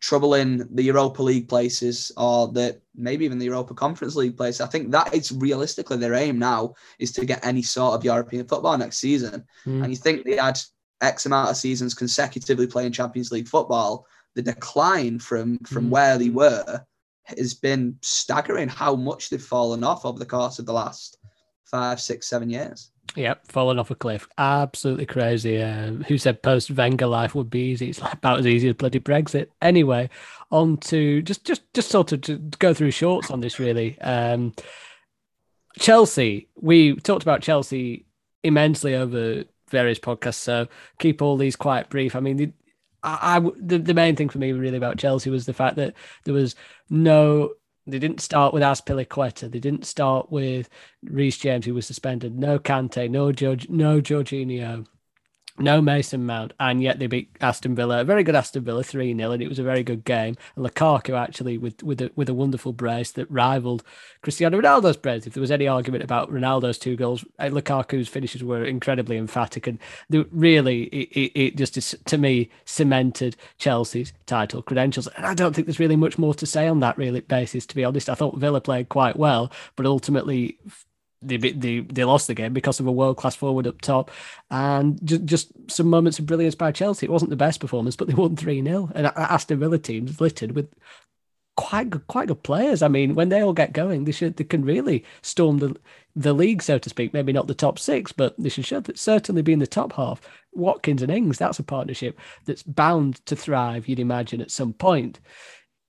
[0.00, 4.60] troubling the Europa League places or the maybe even the Europa Conference League place.
[4.60, 8.46] I think that is realistically their aim now is to get any sort of European
[8.46, 9.44] football next season.
[9.64, 9.84] Mm.
[9.84, 10.58] And you think they had
[11.00, 15.90] X amount of seasons consecutively playing Champions League football, the decline from from mm.
[15.90, 16.84] where they were
[17.24, 18.68] has been staggering.
[18.68, 21.18] How much they've fallen off over the course of the last
[21.72, 22.90] five, six, seven years.
[23.14, 24.26] Yep, fallen off a cliff.
[24.38, 25.62] Absolutely crazy.
[25.62, 27.90] Um, who said post Wenger life would be easy?
[27.90, 29.48] It's about as easy as bloody Brexit.
[29.60, 30.08] Anyway,
[30.50, 34.00] on to just just just sort of to go through shorts on this really.
[34.00, 34.54] Um,
[35.78, 36.48] Chelsea.
[36.56, 38.06] We talked about Chelsea
[38.42, 42.16] immensely over various podcasts, so keep all these quite brief.
[42.16, 42.52] I mean, the,
[43.02, 45.94] I, I the, the main thing for me really about Chelsea was the fact that
[46.24, 46.54] there was
[46.88, 47.52] no
[47.86, 49.50] they didn't start with Azpilicueta.
[49.50, 50.68] They didn't start with
[51.02, 52.38] Reece James, who was suspended.
[52.38, 54.86] No Kante, no George, no Jorginho
[55.58, 59.14] no Mason Mount, and yet they beat Aston Villa, a very good Aston Villa, 3
[59.14, 60.36] 0, and it was a very good game.
[60.56, 63.82] And Lukaku actually with, with, a, with a wonderful brace that rivaled
[64.22, 65.26] Cristiano Ronaldo's brace.
[65.26, 69.66] If there was any argument about Ronaldo's two goals, uh, Lukaku's finishes were incredibly emphatic,
[69.66, 69.78] and
[70.10, 75.06] really, it, it, just, to me, cemented Chelsea's title credentials.
[75.08, 77.74] And I don't think there's really much more to say on that really basis, to
[77.74, 78.08] be honest.
[78.08, 80.58] I thought Villa played quite well, but ultimately
[81.22, 84.10] they, they they lost the game because of a world class forward up top,
[84.50, 87.06] and just, just some moments of brilliance by Chelsea.
[87.06, 90.52] It wasn't the best performance, but they won three 0 And Aston Villa teams littered
[90.52, 90.68] with
[91.56, 92.82] quite good, quite good players.
[92.82, 95.76] I mean, when they all get going, they should they can really storm the
[96.14, 97.12] the league, so to speak.
[97.12, 100.20] Maybe not the top six, but they should, certainly be in the top half.
[100.52, 103.88] Watkins and Ings, that's a partnership that's bound to thrive.
[103.88, 105.20] You'd imagine at some point.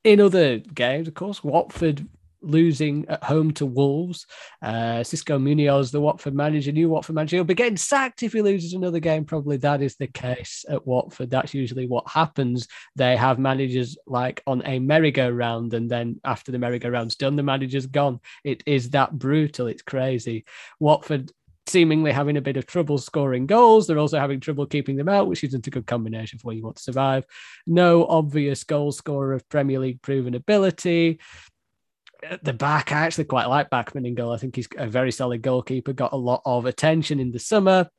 [0.04, 2.08] In other games, of course, Watford
[2.44, 4.28] losing at home to Wolves.
[4.62, 8.42] Uh, Xisco Munoz, the Watford manager, new Watford manager, he'll be getting sacked if he
[8.42, 9.26] loses another game.
[9.26, 11.30] Probably that is the case at Watford.
[11.30, 12.68] That's usually what happens.
[12.96, 17.88] They have managers like on a merry-go-round, and then after the merry-go-round's done, the manager's
[17.88, 18.20] gone.
[18.44, 19.68] It is that brutal.
[19.68, 20.46] It's crazy.
[20.80, 21.32] Watford
[21.66, 23.88] seemingly having a bit of trouble scoring goals.
[23.88, 26.64] They're also having trouble keeping them out, which isn't a good combination for where you
[26.64, 27.26] want to survive.
[27.66, 31.20] No obvious goal scorer of Premier League proven ability
[32.24, 34.32] at the back, I actually quite like Bachmann in goal.
[34.32, 37.90] I think he's a very solid goalkeeper, got a lot of attention in the summer.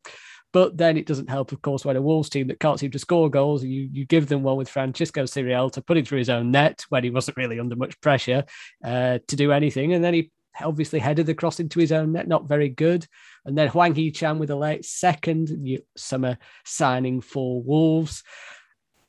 [0.53, 2.99] But then it doesn't help, of course, when a Wolves team that can't seem to
[2.99, 6.53] score goals, you, you give them one with Francisco Ciriel put it through his own
[6.53, 8.45] net when he wasn't really under much pressure
[8.85, 9.95] uh, to do anything.
[9.95, 10.31] And then he
[10.63, 13.05] obviously headed the cross into his own net, not very good.
[13.45, 15.51] And then Hwang Hee Chan with a late second
[15.97, 18.23] summer signing for Wolves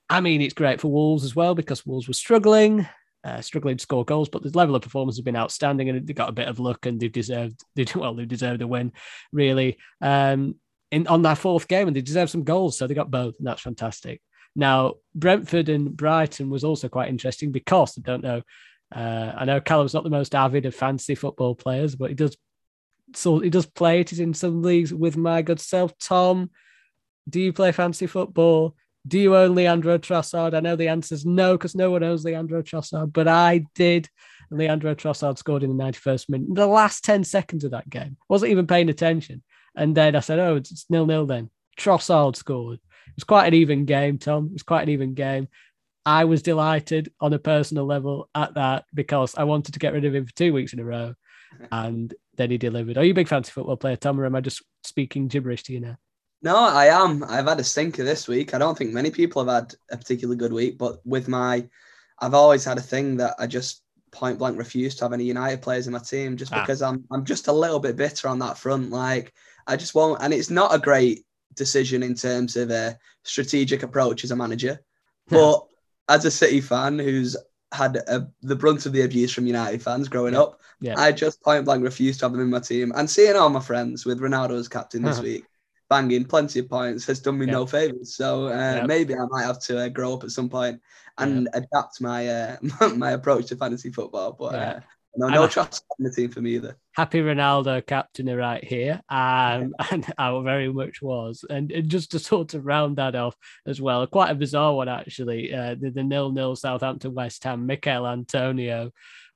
[0.09, 2.87] I mean, it's great for Wolves as well because Wolves were struggling,
[3.25, 6.13] uh, struggling to score goals, but the level of performance has been outstanding, and they
[6.13, 8.93] got a bit of luck, and they've deserved, they well, they deserved a win,
[9.31, 9.77] really.
[10.01, 10.55] Um,
[10.91, 13.47] in on that fourth game, and they deserved some goals, so they got both, and
[13.47, 14.21] that's fantastic.
[14.55, 18.41] Now, Brentford and Brighton was also quite interesting because I don't know.
[18.95, 22.37] Uh, I know Callum's not the most avid of fantasy football players, but he does.
[23.13, 25.97] So he does play it in some leagues with my good self.
[25.97, 26.51] Tom,
[27.27, 28.75] do you play fantasy football?
[29.07, 30.55] Do you own Leandro Trossard?
[30.55, 34.09] I know the answer is no, because no one owns Leandro Trossard, but I did.
[34.49, 36.47] And Leandro Trossard scored in the 91st minute.
[36.51, 38.17] The last 10 seconds of that game.
[38.29, 39.43] Wasn't even paying attention.
[39.75, 41.49] And then I said, oh, it's nil nil then.
[41.77, 42.79] Trossard scored.
[43.07, 44.47] It was quite an even game, Tom.
[44.47, 45.47] It was quite an even game.
[46.05, 50.05] I was delighted on a personal level at that because I wanted to get rid
[50.05, 51.15] of him for two weeks in a row.
[51.71, 52.97] And then he delivered.
[52.97, 55.73] Are you a big fantasy football player, Tom, or am I just speaking gibberish to
[55.73, 55.95] you now?
[56.41, 57.23] No, I am.
[57.23, 58.53] I've had a stinker this week.
[58.53, 61.67] I don't think many people have had a particularly good week, but with my,
[62.19, 63.81] I've always had a thing that I just
[64.11, 66.61] point blank refuse to have any United players in my team just ah.
[66.61, 68.89] because I'm I'm just a little bit bitter on that front.
[68.89, 69.33] Like
[69.67, 74.23] I just won't, and it's not a great decision in terms of a strategic approach
[74.23, 74.79] as a manager.
[75.27, 75.65] But
[76.07, 77.35] as a City fan who's
[77.71, 80.93] had a, the brunt of the abuse from United fans growing up, yeah.
[80.99, 82.91] I just point blank refuse to have them in my team.
[82.95, 85.45] And seeing all my friends with Ronaldo as captain this week,
[85.89, 87.53] banging plenty of points, has done me yeah.
[87.53, 88.15] no favors.
[88.15, 90.81] So uh, maybe I might have to uh, grow up at some point
[91.17, 92.57] and adapt my uh,
[92.95, 94.33] my approach to fantasy football.
[94.33, 94.79] But uh,
[95.17, 96.77] no, no trust in the team for me either.
[96.93, 101.45] Happy Ronaldo captain right here, um, and I very much was.
[101.49, 104.89] And, and, just to sort of round that off as well, quite a bizarre one
[104.89, 105.53] actually.
[105.53, 108.91] Uh, the, the nil nil Southampton West Ham, Michail Antonio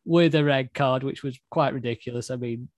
[0.05, 2.31] with a red card, which was quite ridiculous.
[2.31, 2.69] I mean,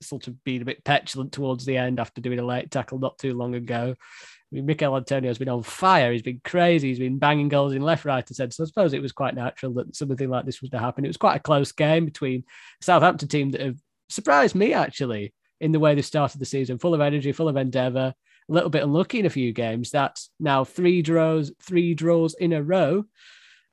[0.00, 3.18] sort of being a bit petulant towards the end after doing a late tackle not
[3.18, 3.94] too long ago.
[3.98, 6.12] I mean, Michail Antonio's been on fire.
[6.12, 6.88] He's been crazy.
[6.88, 8.52] He's been banging goals in left, right, and centre.
[8.52, 11.04] So I suppose it was quite natural that something like this was to happen.
[11.04, 12.44] It was quite a close game between
[12.80, 13.78] Southampton team that have
[14.08, 17.56] surprised me actually in the way they started the season, full of energy, full of
[17.56, 18.14] endeavour.
[18.48, 19.90] A little bit unlucky in a few games.
[19.90, 23.06] That's now three draws, three draws in a row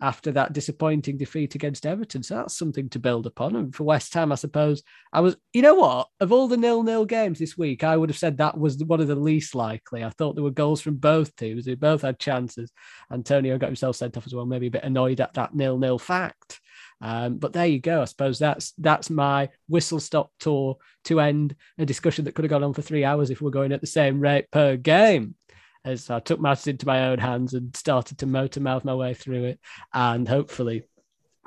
[0.02, 2.24] after that disappointing defeat against Everton.
[2.24, 3.56] So that's something to build upon.
[3.56, 4.82] And for West Ham, I suppose
[5.14, 8.18] I was, you know what, of all the nil-nil games this week, I would have
[8.18, 10.04] said that was one of the least likely.
[10.04, 11.66] I thought there were goals from both teams.
[11.66, 12.72] They both had chances.
[13.12, 16.60] Antonio got himself sent off as well, maybe a bit annoyed at that nil-nil fact.
[17.02, 18.02] Um, but there you go.
[18.02, 22.52] I suppose that's that's my whistle stop tour to end a discussion that could have
[22.52, 25.36] gone on for three hours if we're going at the same rate per game
[25.84, 29.14] as I took matters into my own hands and started to motor mouth my way
[29.14, 29.60] through it.
[29.94, 30.84] And hopefully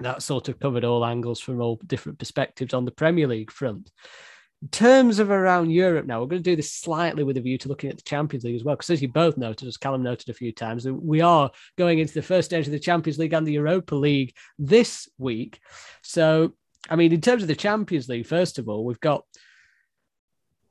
[0.01, 3.91] that sort of covered all angles from all different perspectives on the Premier League front.
[4.63, 7.59] In terms of around Europe now, we're going to do this slightly with a view
[7.59, 10.03] to looking at the Champions League as well, because as you both noted, as Callum
[10.03, 13.35] noted a few times, we are going into the first stage of the Champions League
[13.35, 15.61] and the Europa League this week.
[16.03, 16.55] So,
[16.89, 19.25] I mean, in terms of the Champions League, first of all, we've got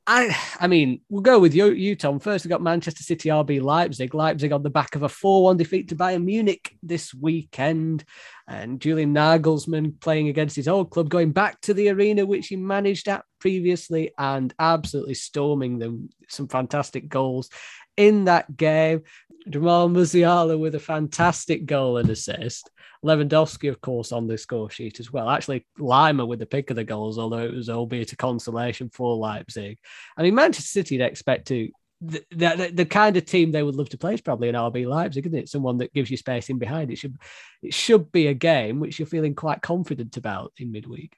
[0.06, 2.20] I I mean, we'll go with you, you Tom.
[2.20, 4.14] First, we've got Manchester City RB Leipzig.
[4.14, 8.04] Leipzig on the back of a 4 1 defeat to Bayern Munich this weekend.
[8.48, 12.58] And Julian Nagelsmann playing against his old club, going back to the arena which he
[12.58, 16.10] managed at previously and absolutely storming them.
[16.28, 17.50] Some fantastic goals
[17.98, 19.04] in that game.
[19.50, 22.70] Jamal Musiala with a fantastic goal and assist.
[23.04, 25.30] Lewandowski, of course, on the score sheet as well.
[25.30, 29.16] Actually, Lima with the pick of the goals, although it was albeit a consolation for
[29.18, 29.78] Leipzig.
[30.16, 31.70] I mean, Manchester City, they expect to.
[32.06, 34.86] The, the, the, kind of team they would love to play is probably an RB
[34.86, 35.48] Leipzig, isn't it?
[35.48, 36.92] Someone that gives you space in behind.
[36.92, 37.16] It should
[37.62, 41.16] it should be a game which you're feeling quite confident about in midweek.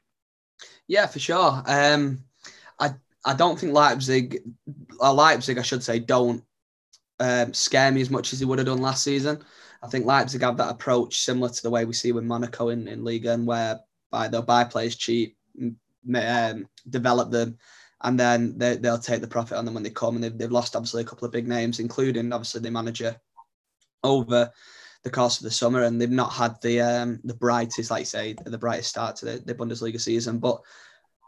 [0.87, 1.63] Yeah, for sure.
[1.65, 2.25] Um,
[2.79, 2.93] I
[3.25, 4.43] I don't think Leipzig,
[4.99, 6.43] or Leipzig, I should say, don't
[7.19, 9.43] um, scare me as much as he would have done last season.
[9.83, 12.87] I think Leipzig have that approach similar to the way we see with Monaco in,
[12.87, 13.79] in Liga, and where
[14.11, 15.37] by they'll buy players cheap,
[16.15, 17.57] um, develop them,
[18.01, 20.15] and then they, they'll take the profit on them when they come.
[20.15, 23.15] And they've, they've lost obviously a couple of big names, including obviously the manager
[24.03, 24.51] over
[25.03, 28.05] the course of the summer, and they've not had the um, the brightest, like you
[28.05, 30.39] say, the brightest start to the, the Bundesliga season.
[30.39, 30.61] But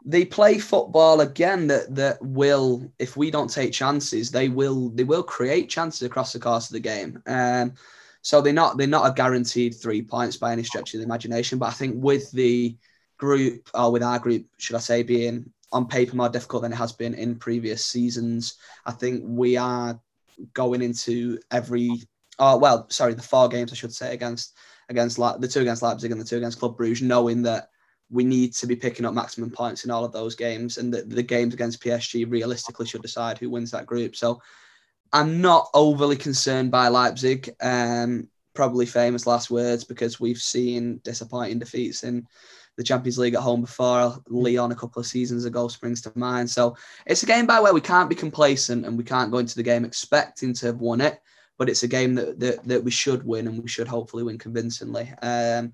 [0.04, 5.04] they play football again that that will if we don't take chances they will they
[5.04, 7.22] will create chances across the course of the game.
[7.26, 7.74] Um
[8.22, 11.58] so they're not they're not a guaranteed three points by any stretch of the imagination
[11.58, 12.76] but i think with the
[13.16, 16.76] group or with our group should i say being on paper more difficult than it
[16.76, 19.98] has been in previous seasons i think we are
[20.52, 21.90] going into every
[22.38, 24.56] oh well sorry the four games i should say against
[24.88, 27.68] against the two against leipzig and the two against club bruges knowing that
[28.10, 31.02] we need to be picking up maximum points in all of those games, and the,
[31.02, 34.16] the games against PSG realistically should decide who wins that group.
[34.16, 34.40] So
[35.12, 37.50] I'm not overly concerned by Leipzig.
[37.60, 42.26] Um, probably famous last words because we've seen disappointing defeats in
[42.76, 44.16] the Champions League at home before.
[44.28, 46.50] Lyon a couple of seasons ago springs to mind.
[46.50, 49.54] So it's a game by where we can't be complacent and we can't go into
[49.54, 51.20] the game expecting to have won it,
[51.56, 54.38] but it's a game that that, that we should win and we should hopefully win
[54.38, 55.12] convincingly.
[55.22, 55.72] Um,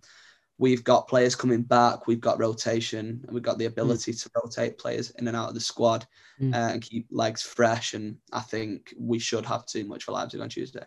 [0.59, 4.23] we've got players coming back, we've got rotation, and we've got the ability mm.
[4.23, 6.07] to rotate players in and out of the squad
[6.41, 6.55] mm.
[6.55, 7.95] uh, and keep legs fresh.
[7.95, 10.85] And I think we should have too much for Leipzig on Tuesday.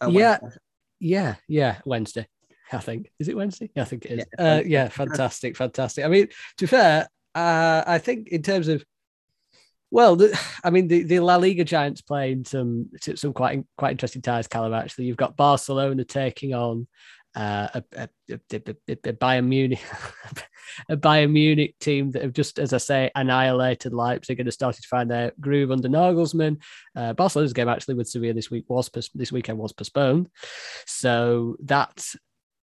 [0.00, 0.60] Uh, yeah, Wednesday.
[1.00, 2.26] yeah, yeah, Wednesday.
[2.72, 3.70] I think is it Wednesday?
[3.74, 4.26] Yeah, I think it is.
[4.38, 6.04] Yeah, uh, yeah fantastic, fantastic.
[6.04, 8.84] I mean, to be fair, uh, I think in terms of
[9.92, 14.22] well, the, I mean, the, the La Liga giants playing some some quite quite interesting
[14.22, 14.46] ties.
[14.46, 16.86] Callum, actually, you've got Barcelona taking on
[17.34, 19.80] uh, a, a, a, a, Bayern Munich,
[20.88, 24.78] a Bayern Munich team that have just, as I say, annihilated Leipzig and have started
[24.78, 26.60] to start to find their groove under Nagelsmann.
[26.96, 30.28] Uh, Barcelona's game actually with Sevilla this week was this weekend was postponed,
[30.86, 32.16] so that's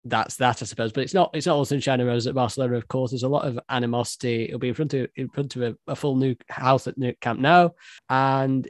[0.03, 0.91] that's that, I suppose.
[0.91, 2.77] But it's not it's not all sunshine and roses at Barcelona.
[2.77, 4.45] Of course, there's a lot of animosity.
[4.45, 7.39] It'll be in front of in front of a, a full new house at Camp
[7.39, 7.69] Nou,
[8.09, 8.67] and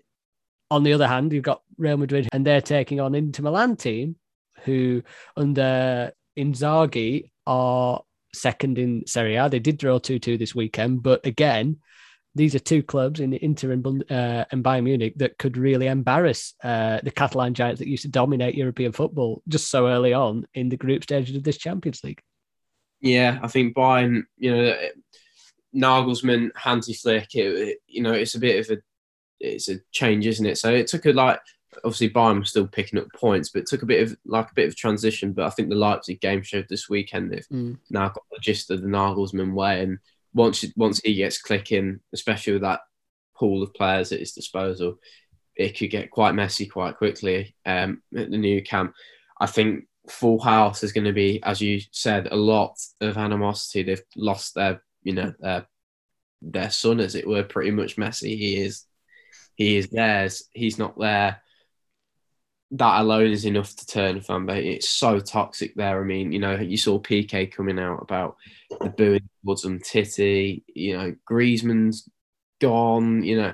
[0.72, 4.18] on the other hand, you've got Real Madrid, and they're taking on Inter Milan team
[4.66, 5.04] who
[5.38, 8.02] under Inzaghi are
[8.34, 9.50] second in Serie A.
[9.50, 11.78] They did draw 2 2 this weekend, but again,
[12.36, 16.54] these are two clubs in Inter and, uh, and Bayern Munich that could really embarrass
[16.64, 20.68] uh, the Catalan giants that used to dominate European football just so early on in
[20.68, 22.22] the group stages of this Champions League.
[23.00, 24.76] Yeah, I think Bayern, you know,
[25.74, 28.82] Nagelsmann, Hansi Flick, it, it, you know, it's a bit of a
[29.40, 30.58] it's a change, isn't it?
[30.58, 31.40] So it took a like
[31.84, 34.56] obviously Bayern was still picking up points, but it took a bit of like a
[34.56, 35.34] bit of transition.
[35.34, 37.78] But I think the Leipzig game showed this weekend they've mm.
[37.90, 40.00] now got the gist of the Nagelsmann way, and
[40.34, 42.82] once once he gets clicking, especially with that
[43.36, 45.00] pool of players at his disposal,
[45.56, 48.94] it could get quite messy quite quickly um, at the Nou Camp.
[49.40, 53.84] I think full house is going to be, as you said, a lot of animosity.
[53.84, 55.68] They've lost their, you know, their
[56.42, 58.38] their son, as it were, pretty much Messi.
[58.38, 58.86] He is,
[59.56, 60.44] he is theirs.
[60.54, 61.42] He's not there
[62.72, 64.78] that alone is enough to turn a fan base.
[64.78, 66.02] It's so toxic there.
[66.02, 68.38] I mean, you know, you saw Piqué coming out about
[68.82, 72.10] the booing towards them, Titty, you know, Griezmann's
[72.60, 73.54] gone, you know,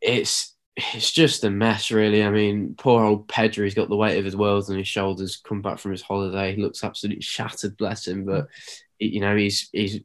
[0.00, 2.22] it's it's just a mess, really.
[2.22, 5.40] I mean, poor old Pedri's got the weight of his world on his shoulders.
[5.42, 8.24] Come back from his holiday, he looks absolutely shattered, bless him.
[8.26, 8.48] But
[8.98, 10.00] you know, he's he's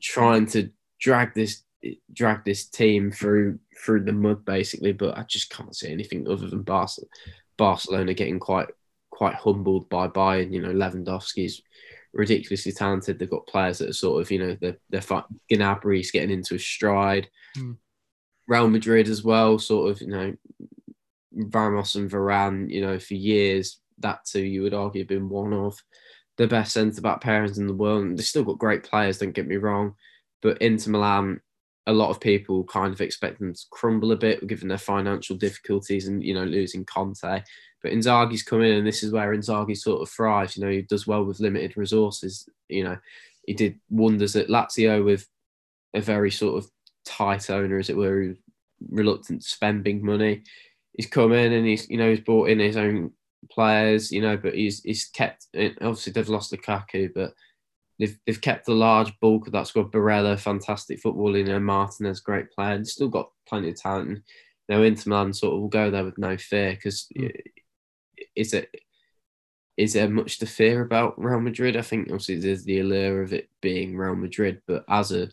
[0.00, 1.62] trying to drag this
[2.12, 4.92] drag this team through through the mud basically.
[4.92, 7.10] But I just can't see anything other than Barcelona,
[7.56, 8.68] Barcelona getting quite
[9.10, 10.52] quite humbled by Bayern.
[10.52, 11.62] You know, Lewandowski's
[12.12, 13.18] ridiculously talented.
[13.18, 16.58] They've got players that are sort of you know they're they're Gnabry's getting into a
[16.58, 17.28] stride.
[17.56, 17.76] Mm.
[18.46, 20.34] Real Madrid as well, sort of you know
[21.32, 22.70] Ramos and Varane.
[22.70, 25.76] You know, for years that two you would argue have been one of
[26.36, 28.02] the best centre back pairings in the world.
[28.02, 29.18] And they've still got great players.
[29.18, 29.94] Don't get me wrong,
[30.40, 31.40] but Inter Milan
[31.88, 35.34] a lot of people kind of expect them to crumble a bit given their financial
[35.34, 37.42] difficulties and you know losing Conte.
[37.82, 40.56] But Inzaghi's come in, and this is where Inzaghi sort of thrives.
[40.56, 42.46] You know, he does well with limited resources.
[42.68, 42.98] You know,
[43.46, 45.26] he did wonders at Lazio with
[45.94, 46.70] a very sort of
[47.06, 48.34] tight owner, as it were,
[48.90, 50.42] reluctant to spend big money.
[50.92, 53.12] He's come in and he's you know he's brought in his own
[53.50, 54.12] players.
[54.12, 55.46] You know, but he's he's kept.
[55.56, 57.32] Obviously, they've lost Lukaku, but
[57.98, 59.90] They've, they've kept a large bulk of that squad.
[59.90, 62.84] Barella, fantastic footballing, and Martinez, great player.
[62.84, 64.08] Still got plenty of talent.
[64.08, 64.22] And,
[64.68, 67.30] you know, Inter Milan sort of will go there with no fear because mm.
[68.36, 68.70] is it
[69.76, 71.76] is there much to fear about Real Madrid?
[71.76, 75.30] I think obviously there's the allure of it being Real Madrid, but as a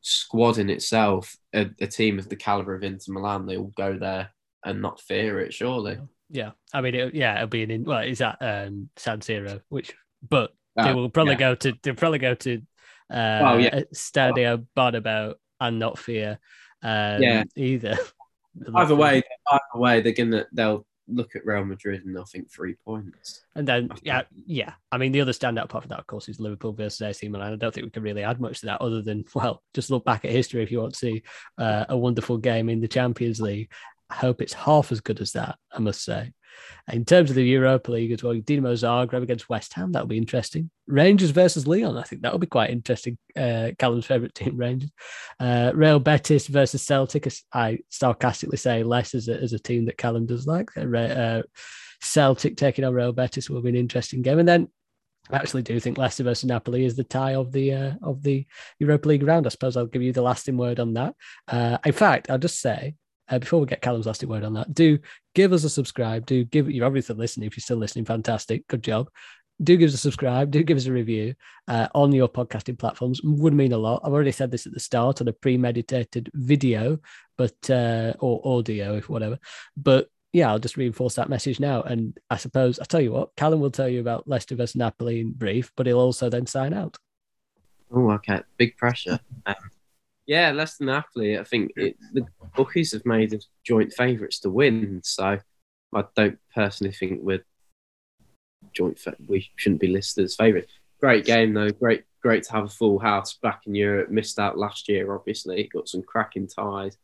[0.00, 3.98] squad in itself, a, a team of the caliber of Inter Milan, they will go
[3.98, 4.30] there
[4.64, 5.52] and not fear it.
[5.52, 5.98] Surely.
[6.30, 9.60] Yeah, I mean, it, yeah, it'll be an in, well, is that um, San Siro,
[9.68, 9.92] which
[10.26, 10.54] but
[10.84, 11.38] they will probably yeah.
[11.38, 12.62] go to they'll probably go to
[13.10, 13.80] uh, oh, yeah.
[13.94, 16.38] Stadio Bernabeu and not fear
[16.82, 17.44] um, yeah.
[17.56, 17.98] either.
[18.74, 22.74] Either way, either way, they're gonna they'll look at Real Madrid and they'll think three
[22.84, 23.44] points.
[23.54, 24.72] And then yeah, yeah.
[24.90, 27.52] I mean the other standout apart from that, of course, is Liverpool versus AC Milan.
[27.52, 30.04] I don't think we can really add much to that other than well, just look
[30.04, 31.22] back at history if you want to see
[31.58, 33.70] uh, a wonderful game in the Champions League.
[34.10, 36.32] I hope it's half as good as that, I must say.
[36.92, 40.16] In terms of the Europa League as well, Dinamo Zagreb against West Ham, that'll be
[40.16, 40.70] interesting.
[40.86, 43.16] Rangers versus Lyon, I think that'll be quite interesting.
[43.36, 44.90] Uh, Callum's favourite team, Rangers.
[45.38, 49.98] Uh, Real Betis versus Celtic, I sarcastically say less as a, as a team that
[49.98, 50.70] Callum does like.
[50.76, 51.42] Uh, uh,
[52.00, 54.38] Celtic taking on Real Betis will be an interesting game.
[54.38, 54.68] And then
[55.30, 58.46] I actually do think Leicester versus Napoli is the tie of the uh, of the
[58.78, 59.46] Europa League round.
[59.46, 61.14] I suppose I'll give you the lasting word on that.
[61.46, 62.94] Uh, in fact, I'll just say
[63.30, 64.98] uh, before we get Callum's last word on that, do
[65.34, 66.26] give us a subscribe.
[66.26, 67.46] Do give you're obviously listening.
[67.46, 69.08] If you're still listening, fantastic, good job.
[69.62, 70.50] Do give us a subscribe.
[70.50, 71.34] Do give us a review
[71.68, 73.20] uh, on your podcasting platforms.
[73.22, 74.00] Would mean a lot.
[74.04, 76.98] I've already said this at the start on a premeditated video,
[77.36, 79.38] but uh, or audio, if whatever.
[79.76, 81.82] But yeah, I'll just reinforce that message now.
[81.82, 85.20] And I suppose I'll tell you what, Callum will tell you about Leicester versus Napoli
[85.20, 86.96] in brief, but he'll also then sign out.
[87.92, 88.40] Oh, okay.
[88.56, 89.18] Big pressure.
[89.46, 89.54] Um,
[90.30, 91.36] yeah, less than Napoli.
[91.40, 92.24] I think it, the
[92.54, 95.00] bookies have made us joint favourites to win.
[95.02, 95.40] So
[95.92, 97.44] I don't personally think we're
[98.72, 98.96] joint.
[98.96, 100.72] Fa- we shouldn't be listed as favourites.
[101.00, 101.70] Great game though.
[101.70, 104.08] Great, great to have a full house back in Europe.
[104.08, 105.68] Missed out last year, obviously.
[105.72, 106.96] Got some cracking ties.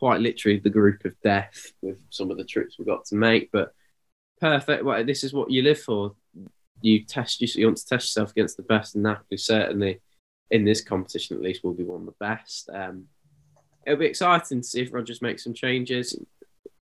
[0.00, 3.52] Quite literally the group of death with some of the trips we got to make.
[3.52, 3.72] But
[4.40, 4.84] perfect.
[4.84, 6.16] Well, this is what you live for.
[6.80, 7.40] You test.
[7.40, 10.00] You want to test yourself against the best, in Napoli certainly
[10.50, 12.68] in this competition at least will be one of the best.
[12.72, 13.06] Um,
[13.86, 16.18] it'll be exciting to see if Rodgers makes some changes.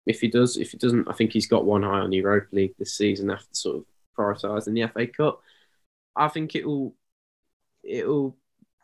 [0.06, 2.76] If he does, if he doesn't, I think he's got one eye on Europa League
[2.80, 3.86] this season after sort of
[4.18, 5.42] prioritising the FA Cup.
[6.16, 6.96] I think it will
[7.84, 8.36] it will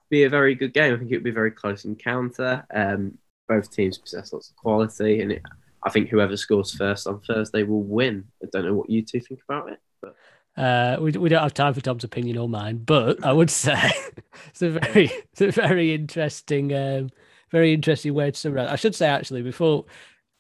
[0.10, 0.94] be a very good game.
[0.94, 2.66] I think it will be a very close encounter.
[2.74, 3.18] Um,
[3.48, 5.42] both teams possess lots of quality, and it,
[5.84, 8.26] I think whoever scores first on Thursday will win.
[8.44, 10.16] I don't know what you two think about it, but
[10.58, 13.92] uh, we, we don't have time for Tom's opinion or mine, but I would say
[14.50, 17.10] it's a very it's a very interesting um,
[17.52, 18.70] very interesting way to summarize.
[18.70, 19.86] I should say actually before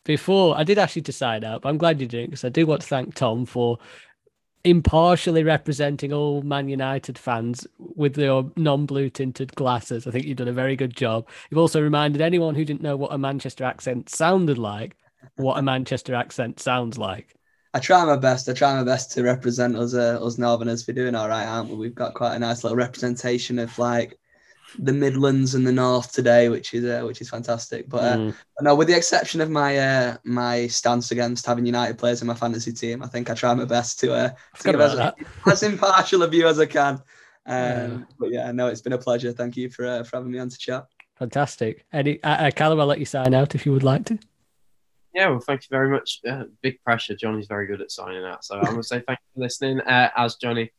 [0.03, 1.66] before I did ask you to sign up.
[1.66, 3.78] I'm glad you did because I do want to thank Tom for
[4.63, 10.07] impartially representing all Man United fans with your non-blue tinted glasses.
[10.07, 11.28] I think you've done a very good job.
[11.49, 14.95] You've also reminded anyone who didn't know what a Manchester accent sounded like
[15.36, 17.36] what a Manchester accent sounds like.
[17.76, 18.48] I try my best.
[18.48, 20.88] I try my best to represent us, uh, us Northerners.
[20.88, 21.76] We're doing all right, aren't we?
[21.76, 24.18] We've got quite a nice little representation of like
[24.80, 27.90] the Midlands and the North today, which is uh, which is fantastic.
[27.90, 28.36] But, uh, Mm.
[28.62, 32.34] no, with the exception of my uh, my stance against having United players in my
[32.34, 34.30] fantasy team, I think I try my best to uh,
[34.62, 35.14] to give as,
[35.52, 36.94] as impartial a view as I can.
[36.94, 37.02] Um,
[37.46, 37.98] Yeah.
[38.18, 39.34] But yeah, no, it's been a pleasure.
[39.34, 40.86] Thank you for uh, for having me on to chat.
[41.20, 41.86] Fantastic.
[41.92, 44.18] Eddie, uh, uh, Callum, I'll let you sign out if you would like to.
[45.16, 46.20] Yeah, well, thank you very much.
[46.28, 47.16] Uh, big pressure.
[47.16, 48.43] Jonny's very good at signing out.
[48.43, 49.80] So I'm going to say thank you for listening.
[49.80, 50.74] Uh, as Jonny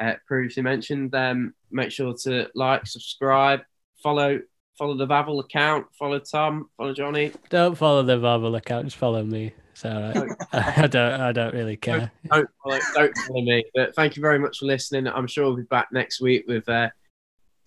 [0.00, 3.60] uh, previously mentioned, um, make sure to like, subscribe,
[4.02, 4.40] follow
[4.78, 7.32] follow the VAVEL account, follow Tom, follow Jonny.
[7.50, 9.52] Don't follow the Marvel account, just follow me.
[9.72, 10.30] It's all right.
[10.52, 12.10] I don't I don't really care.
[12.30, 13.64] Don't follow, don't follow me.
[13.74, 15.06] But thank you very much for listening.
[15.06, 16.88] I'm sure we'll be back next week with uh,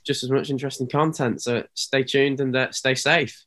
[0.04, 1.44] just as much interesting content.
[1.44, 3.45] So stay tuned and uh, stay safe.